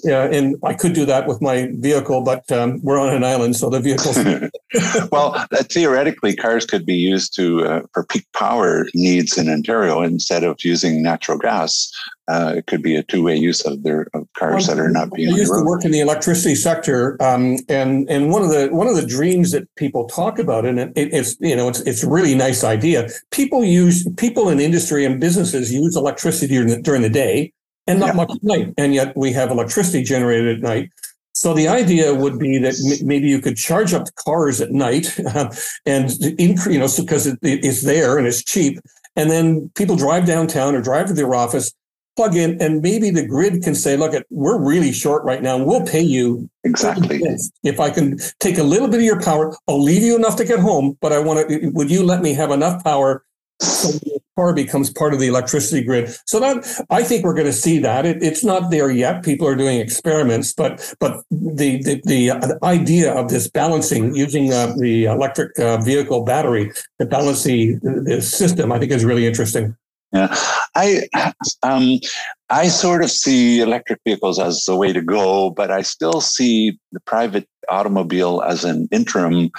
yeah, 0.05 0.24
and 0.24 0.57
I 0.62 0.74
could 0.74 0.92
do 0.92 1.05
that 1.07 1.26
with 1.26 1.42
my 1.42 1.68
vehicle, 1.74 2.22
but 2.22 2.50
um, 2.52 2.81
we're 2.83 3.00
on 3.00 3.12
an 3.14 3.24
island, 3.24 3.57
so 3.57 3.68
the 3.68 3.81
vehicle's 3.81 4.18
well, 5.12 5.35
uh, 5.35 5.46
theoretically, 5.64 6.35
cars 6.35 6.64
could 6.64 6.87
be 6.87 6.94
used 6.94 7.35
to 7.37 7.64
uh, 7.64 7.83
for 7.92 8.05
peak 8.05 8.26
power 8.33 8.87
needs 8.94 9.37
in 9.37 9.48
Ontario 9.48 10.02
instead 10.02 10.44
of 10.44 10.57
using 10.64 11.02
natural 11.02 11.38
gas. 11.38 11.90
Uh, 12.28 12.55
it 12.57 12.66
could 12.66 12.83
be 12.83 12.94
a 12.94 13.02
two-way 13.02 13.37
use 13.37 13.61
of 13.62 13.83
their 13.83 14.07
of 14.14 14.26
cars 14.38 14.68
that 14.68 14.78
are 14.78 14.88
not 14.88 15.12
being 15.12 15.28
I 15.33 15.37
used 15.37 15.52
to 15.52 15.64
work 15.64 15.85
in 15.85 15.90
the 15.90 16.00
electricity 16.00 16.55
sector, 16.55 17.20
um, 17.20 17.59
and 17.68 18.09
and 18.09 18.31
one 18.31 18.42
of 18.42 18.48
the 18.48 18.68
one 18.70 18.87
of 18.87 18.94
the 18.94 19.05
dreams 19.05 19.50
that 19.50 19.68
people 19.74 20.07
talk 20.07 20.38
about, 20.38 20.64
and 20.64 20.78
it, 20.78 20.92
it's 20.94 21.37
you 21.40 21.57
know 21.57 21.68
it's 21.68 21.81
it's 21.81 22.05
a 22.05 22.09
really 22.09 22.35
nice 22.35 22.62
idea. 22.62 23.09
People 23.32 23.64
use 23.64 24.06
people 24.16 24.48
in 24.50 24.60
industry 24.60 25.04
and 25.04 25.20
businesses 25.20 25.72
use 25.72 25.96
electricity 25.96 26.54
during 26.54 26.68
the, 26.68 26.80
during 26.80 27.02
the 27.02 27.08
day 27.10 27.52
and 27.86 27.98
not 27.98 28.08
Yeah. 28.10 28.12
much 28.12 28.30
at 28.30 28.42
night, 28.44 28.74
and 28.78 28.94
yet 28.94 29.16
we 29.16 29.32
have 29.32 29.50
electricity 29.50 30.04
generated 30.04 30.56
at 30.58 30.62
night. 30.62 30.90
So 31.34 31.54
the 31.54 31.66
idea 31.66 32.14
would 32.14 32.38
be 32.38 32.58
that 32.58 32.74
m- 33.00 33.06
maybe 33.06 33.26
you 33.28 33.40
could 33.40 33.56
charge 33.56 33.94
up 33.94 34.06
cars 34.16 34.60
at 34.60 34.70
night, 34.70 35.18
and 35.86 36.10
increase, 36.38 36.74
you 36.74 36.78
know, 36.78 36.88
because 36.96 37.26
it, 37.26 37.38
it's 37.42 37.82
there 37.82 38.18
and 38.18 38.26
it's 38.26 38.44
cheap, 38.44 38.78
and 39.16 39.30
then 39.30 39.70
people 39.74 39.96
drive 39.96 40.26
downtown 40.26 40.74
or 40.74 40.82
drive 40.82 41.06
to 41.08 41.14
their 41.14 41.34
office 41.34 41.72
plug 42.16 42.37
in 42.37 42.61
and 42.61 42.83
maybe 42.83 43.11
the 43.11 43.27
grid 43.27 43.62
can 43.62 43.75
say 43.75 43.96
look 43.96 44.14
at 44.14 44.27
we're 44.31 44.61
really 44.61 44.92
short 44.92 45.25
right 45.25 45.42
now. 45.42 45.57
And 45.57 45.66
we'll 45.66 45.87
pay 45.87 46.03
you 46.03 46.48
Exactly. 46.64 47.20
if 47.64 47.81
i 47.81 47.90
can 47.90 48.18
take 48.38 48.59
a 48.59 48.62
little 48.62 48.88
bit 48.88 48.96
of 49.01 49.05
your 49.05 49.20
power 49.20 49.57
i'll 49.68 49.83
leave 49.83 50.03
you 50.03 50.14
enough 50.16 50.37
to 50.37 50.44
get 50.44 50.61
home 50.61 50.96
but 51.01 51.12
i 51.12 51.18
want 51.18 51.48
to 51.48 51.70
would 51.75 51.90
you 51.90 52.05
let 52.05 52.22
me 52.22 52.33
have 52.35 52.51
enough 52.51 52.85
power 52.85 53.25
so 53.61 53.96
your 54.05 54.18
car 54.37 54.53
becomes 54.55 54.90
part 54.90 55.14
of 55.14 55.20
the 55.20 55.29
electricity 55.29 55.85
grid? 55.85 56.12
So 56.27 56.40
that 56.40 56.85
i 56.90 57.03
think 57.03 57.25
we're 57.25 57.35
going 57.35 57.46
to 57.46 57.53
see 57.53 57.79
that. 57.79 58.05
It, 58.07 58.22
it's 58.22 58.42
not 58.42 58.70
there 58.70 58.90
yet. 58.90 59.22
People 59.22 59.46
are 59.46 59.55
doing 59.55 59.79
experiments 59.81 60.53
but 60.53 60.94
but 61.01 61.22
the 61.31 61.83
the, 61.83 62.01
the, 62.05 62.31
uh, 62.31 62.38
the 62.38 62.59
idea 62.62 63.12
of 63.12 63.29
this 63.29 63.48
balancing 63.48 64.14
using 64.14 64.53
uh, 64.53 64.75
the 64.79 65.05
electric 65.05 65.59
uh, 65.59 65.79
vehicle 65.79 66.25
battery 66.25 66.72
to 66.98 67.07
balance 67.07 67.44
the, 67.44 67.77
the 67.83 68.20
system 68.22 68.72
i 68.72 68.79
think 68.79 68.90
is 68.92 69.05
really 69.05 69.27
interesting 69.27 69.77
Yeah, 70.12 70.35
I 70.75 71.09
um, 71.62 71.98
I 72.51 72.68
sort 72.68 73.03
of 73.03 73.11
see 73.11 73.61
electric 73.61 74.01
vehicles 74.07 74.38
as 74.38 74.62
the 74.66 74.77
way 74.77 74.92
to 74.92 75.01
go, 75.01 75.51
but 75.51 75.70
I 75.70 75.81
still 75.83 76.20
see 76.20 76.79
the 76.92 77.01
private 77.01 77.48
automobile 77.68 78.42
as 78.42 78.64
an 78.64 78.88
interim 78.90 79.51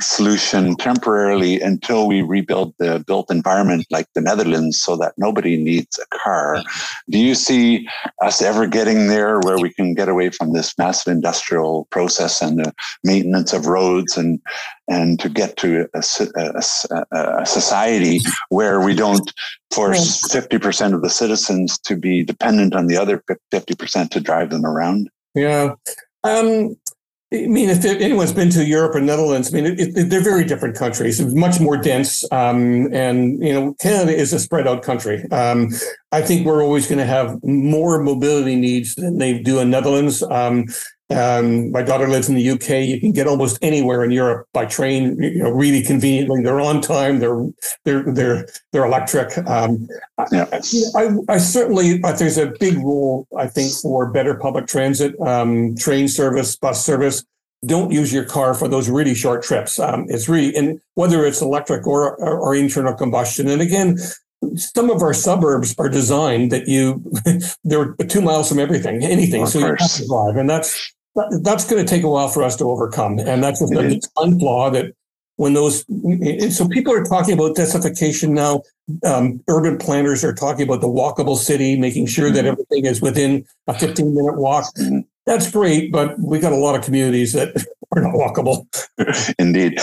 solution 0.00 0.74
temporarily 0.76 1.60
until 1.60 2.06
we 2.08 2.22
rebuild 2.22 2.74
the 2.78 3.04
built 3.06 3.30
environment 3.30 3.86
like 3.90 4.06
the 4.14 4.20
Netherlands 4.20 4.80
so 4.80 4.96
that 4.96 5.12
nobody 5.18 5.56
needs 5.56 5.98
a 5.98 6.18
car. 6.18 6.62
Do 7.10 7.18
you 7.18 7.34
see 7.34 7.86
us 8.22 8.40
ever 8.40 8.66
getting 8.66 9.08
there 9.08 9.38
where 9.40 9.58
we 9.58 9.72
can 9.72 9.94
get 9.94 10.08
away 10.08 10.30
from 10.30 10.52
this 10.52 10.72
massive 10.78 11.12
industrial 11.12 11.86
process 11.90 12.40
and 12.40 12.58
the 12.58 12.72
maintenance 13.04 13.52
of 13.52 13.66
roads 13.66 14.16
and 14.16 14.40
and 14.88 15.20
to 15.20 15.28
get 15.28 15.56
to 15.58 15.88
a, 15.94 16.02
a- 16.36 17.04
a- 17.12 17.42
a 17.42 17.46
society 17.46 18.20
where 18.48 18.80
we 18.80 18.94
don't 18.94 19.32
force 19.72 20.20
50% 20.32 20.94
of 20.94 21.02
the 21.02 21.10
citizens 21.10 21.78
to 21.80 21.96
be 21.96 22.22
dependent 22.24 22.74
on 22.74 22.86
the 22.86 22.96
other 22.96 23.22
50% 23.52 24.10
to 24.10 24.20
drive 24.20 24.50
them 24.50 24.64
around? 24.66 25.08
Yeah. 25.34 25.74
Um, 26.24 26.76
I 27.32 27.46
mean, 27.46 27.70
if 27.70 27.82
anyone's 27.84 28.32
been 28.32 28.50
to 28.50 28.64
Europe 28.64 28.94
or 28.94 29.00
Netherlands, 29.00 29.52
I 29.52 29.56
mean, 29.56 29.66
it, 29.66 29.80
it, 29.80 30.10
they're 30.10 30.22
very 30.22 30.44
different 30.44 30.76
countries, 30.76 31.18
It's 31.18 31.34
much 31.34 31.60
more 31.60 31.78
dense. 31.78 32.30
Um, 32.30 32.92
and, 32.92 33.42
you 33.42 33.52
know, 33.52 33.74
Canada 33.80 34.14
is 34.14 34.34
a 34.34 34.38
spread 34.38 34.68
out 34.68 34.82
country. 34.82 35.24
Um, 35.30 35.70
I 36.12 36.20
think 36.20 36.44
we're 36.44 36.62
always 36.62 36.86
going 36.86 36.98
to 36.98 37.06
have 37.06 37.42
more 37.42 38.02
mobility 38.02 38.54
needs 38.54 38.94
than 38.96 39.16
they 39.16 39.38
do 39.38 39.60
in 39.60 39.70
Netherlands. 39.70 40.22
Um, 40.22 40.66
um, 41.12 41.70
my 41.70 41.82
daughter 41.82 42.08
lives 42.08 42.28
in 42.28 42.34
the 42.34 42.50
UK. 42.50 42.70
You 42.86 43.00
can 43.00 43.12
get 43.12 43.26
almost 43.26 43.58
anywhere 43.62 44.04
in 44.04 44.10
Europe 44.10 44.48
by 44.52 44.66
train, 44.66 45.20
you 45.22 45.42
know, 45.42 45.50
really 45.50 45.82
conveniently. 45.82 46.42
They're 46.42 46.60
on 46.60 46.80
time. 46.80 47.18
They're 47.18 47.46
they're 47.84 48.04
they're 48.12 48.46
they're 48.72 48.84
electric. 48.84 49.36
Um, 49.48 49.88
Yeah. 50.30 50.46
I, 50.94 51.10
I 51.28 51.38
certainly 51.38 52.02
uh, 52.02 52.12
there's 52.12 52.38
a 52.38 52.52
big 52.60 52.78
role 52.78 53.26
I 53.36 53.46
think 53.46 53.72
for 53.72 54.10
better 54.10 54.34
public 54.34 54.66
transit, 54.66 55.18
um, 55.20 55.74
train 55.76 56.08
service, 56.08 56.56
bus 56.56 56.84
service. 56.84 57.24
Don't 57.64 57.92
use 57.92 58.12
your 58.12 58.24
car 58.24 58.54
for 58.54 58.66
those 58.66 58.88
really 58.90 59.14
short 59.14 59.42
trips. 59.44 59.78
Um, 59.78 60.06
it's 60.08 60.28
really 60.28 60.54
and 60.56 60.80
whether 60.94 61.24
it's 61.24 61.40
electric 61.40 61.86
or, 61.86 62.16
or 62.16 62.38
or 62.38 62.54
internal 62.56 62.92
combustion. 62.94 63.46
And 63.48 63.62
again, 63.62 63.98
some 64.56 64.90
of 64.90 65.02
our 65.02 65.14
suburbs 65.14 65.74
are 65.78 65.88
designed 65.88 66.50
that 66.52 66.68
you 66.68 67.02
they're 67.64 67.94
two 68.08 68.20
miles 68.20 68.48
from 68.48 68.58
everything, 68.58 69.02
anything. 69.04 69.42
Of 69.42 69.50
so 69.50 69.58
you 69.60 69.66
have 69.66 69.78
to 69.78 70.06
drive, 70.06 70.36
and 70.36 70.48
that's 70.48 70.70
that- 70.72 70.92
that's 71.42 71.68
going 71.68 71.84
to 71.84 71.88
take 71.88 72.02
a 72.02 72.08
while 72.08 72.28
for 72.28 72.42
us 72.42 72.56
to 72.56 72.64
overcome. 72.64 73.18
And 73.18 73.42
that's 73.42 73.60
a 73.60 73.66
It 73.66 73.92
is. 73.92 74.08
design 74.08 74.38
flaw 74.38 74.70
that 74.70 74.92
when 75.36 75.54
those 75.54 75.84
so 76.56 76.68
people 76.68 76.92
are 76.92 77.04
talking 77.04 77.34
about 77.34 77.56
densification 77.56 78.30
now 78.30 78.62
um, 79.04 79.42
urban 79.48 79.78
planners 79.78 80.22
are 80.22 80.34
talking 80.34 80.62
about 80.68 80.80
the 80.82 80.86
walkable 80.88 81.36
city 81.36 81.74
making 81.78 82.06
sure 82.06 82.30
that 82.30 82.44
Mhm. 82.44 82.48
everything 82.48 82.84
is 82.84 83.00
within 83.00 83.44
a 83.66 83.72
15 83.74 84.14
minute 84.14 84.36
walk 84.36 84.66
that's 85.24 85.50
great 85.50 85.90
but 85.90 86.18
we 86.20 86.38
got 86.38 86.52
a 86.52 86.56
lot 86.56 86.74
of 86.76 86.82
communities 86.84 87.32
that 87.32 87.54
are 87.94 88.02
not 88.02 88.14
walkable 88.14 88.66
Indeed. 89.38 89.78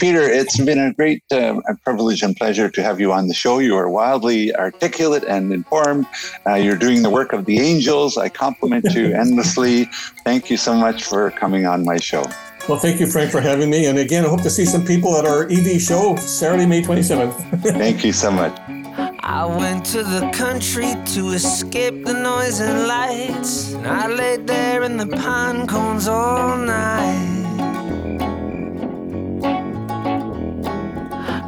Peter, 0.00 0.20
it's 0.22 0.58
been 0.62 0.78
a 0.78 0.92
great 0.92 1.22
uh, 1.30 1.60
privilege 1.84 2.22
and 2.22 2.36
pleasure 2.36 2.68
to 2.68 2.82
have 2.82 3.00
you 3.00 3.12
on 3.12 3.28
the 3.28 3.34
show. 3.34 3.58
You 3.58 3.76
are 3.76 3.88
wildly 3.88 4.54
articulate 4.56 5.24
and 5.24 5.52
informed. 5.52 6.06
Uh, 6.46 6.54
you're 6.54 6.76
doing 6.76 7.02
the 7.02 7.10
work 7.10 7.32
of 7.32 7.44
the 7.46 7.58
angels. 7.60 8.16
I 8.16 8.28
compliment 8.28 8.84
you 8.94 9.12
endlessly. 9.24 9.84
Thank 10.24 10.50
you 10.50 10.56
so 10.56 10.74
much 10.74 11.04
for 11.04 11.30
coming 11.30 11.66
on 11.66 11.84
my 11.84 11.96
show. 11.98 12.24
well 12.68 12.78
thank 12.78 12.98
you 13.00 13.06
frank 13.06 13.30
for 13.30 13.40
having 13.40 13.70
me 13.70 13.86
and 13.86 13.96
again 13.98 14.24
i 14.24 14.28
hope 14.28 14.42
to 14.42 14.50
see 14.50 14.64
some 14.64 14.84
people 14.84 15.16
at 15.16 15.24
our 15.24 15.44
ev 15.56 15.68
show 15.80 16.16
saturday 16.16 16.66
may 16.66 16.82
27th 16.82 17.34
Thank 17.78 18.04
you 18.04 18.12
so 18.12 18.30
much. 18.30 18.54
I 19.20 19.44
went 19.44 19.84
to 19.86 20.02
the 20.02 20.30
country 20.32 20.94
to 21.14 21.28
escape 21.30 22.04
the 22.04 22.12
noise 22.12 22.60
and 22.60 22.86
lights. 22.86 23.72
And 23.72 23.86
I 23.86 24.06
laid 24.06 24.46
there 24.46 24.82
in 24.82 24.96
the 24.96 25.06
pine 25.06 25.66
cones 25.66 26.08
all 26.08 26.56
night. 26.56 27.44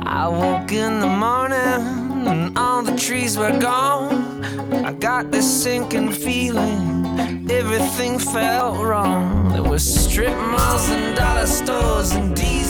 I 0.04 0.28
woke 0.28 0.72
in 0.72 1.00
the 1.00 1.09
morning 1.09 2.26
and 2.28 2.59
all 2.59 2.83
the 2.83 2.96
trees 2.96 3.37
were 3.38 3.59
gone. 3.59 4.44
I 4.72 4.92
got 4.92 5.31
this 5.31 5.46
sinking 5.62 6.12
feeling 6.12 6.98
everything 7.50 8.18
felt 8.18 8.78
wrong. 8.85 9.48
There 9.52 9.62
were 9.62 9.78
strip 9.78 10.37
malls 10.37 10.88
and 10.90 11.16
dollar 11.16 11.46
stores 11.46 12.12
and 12.12 12.35
D 12.35 12.62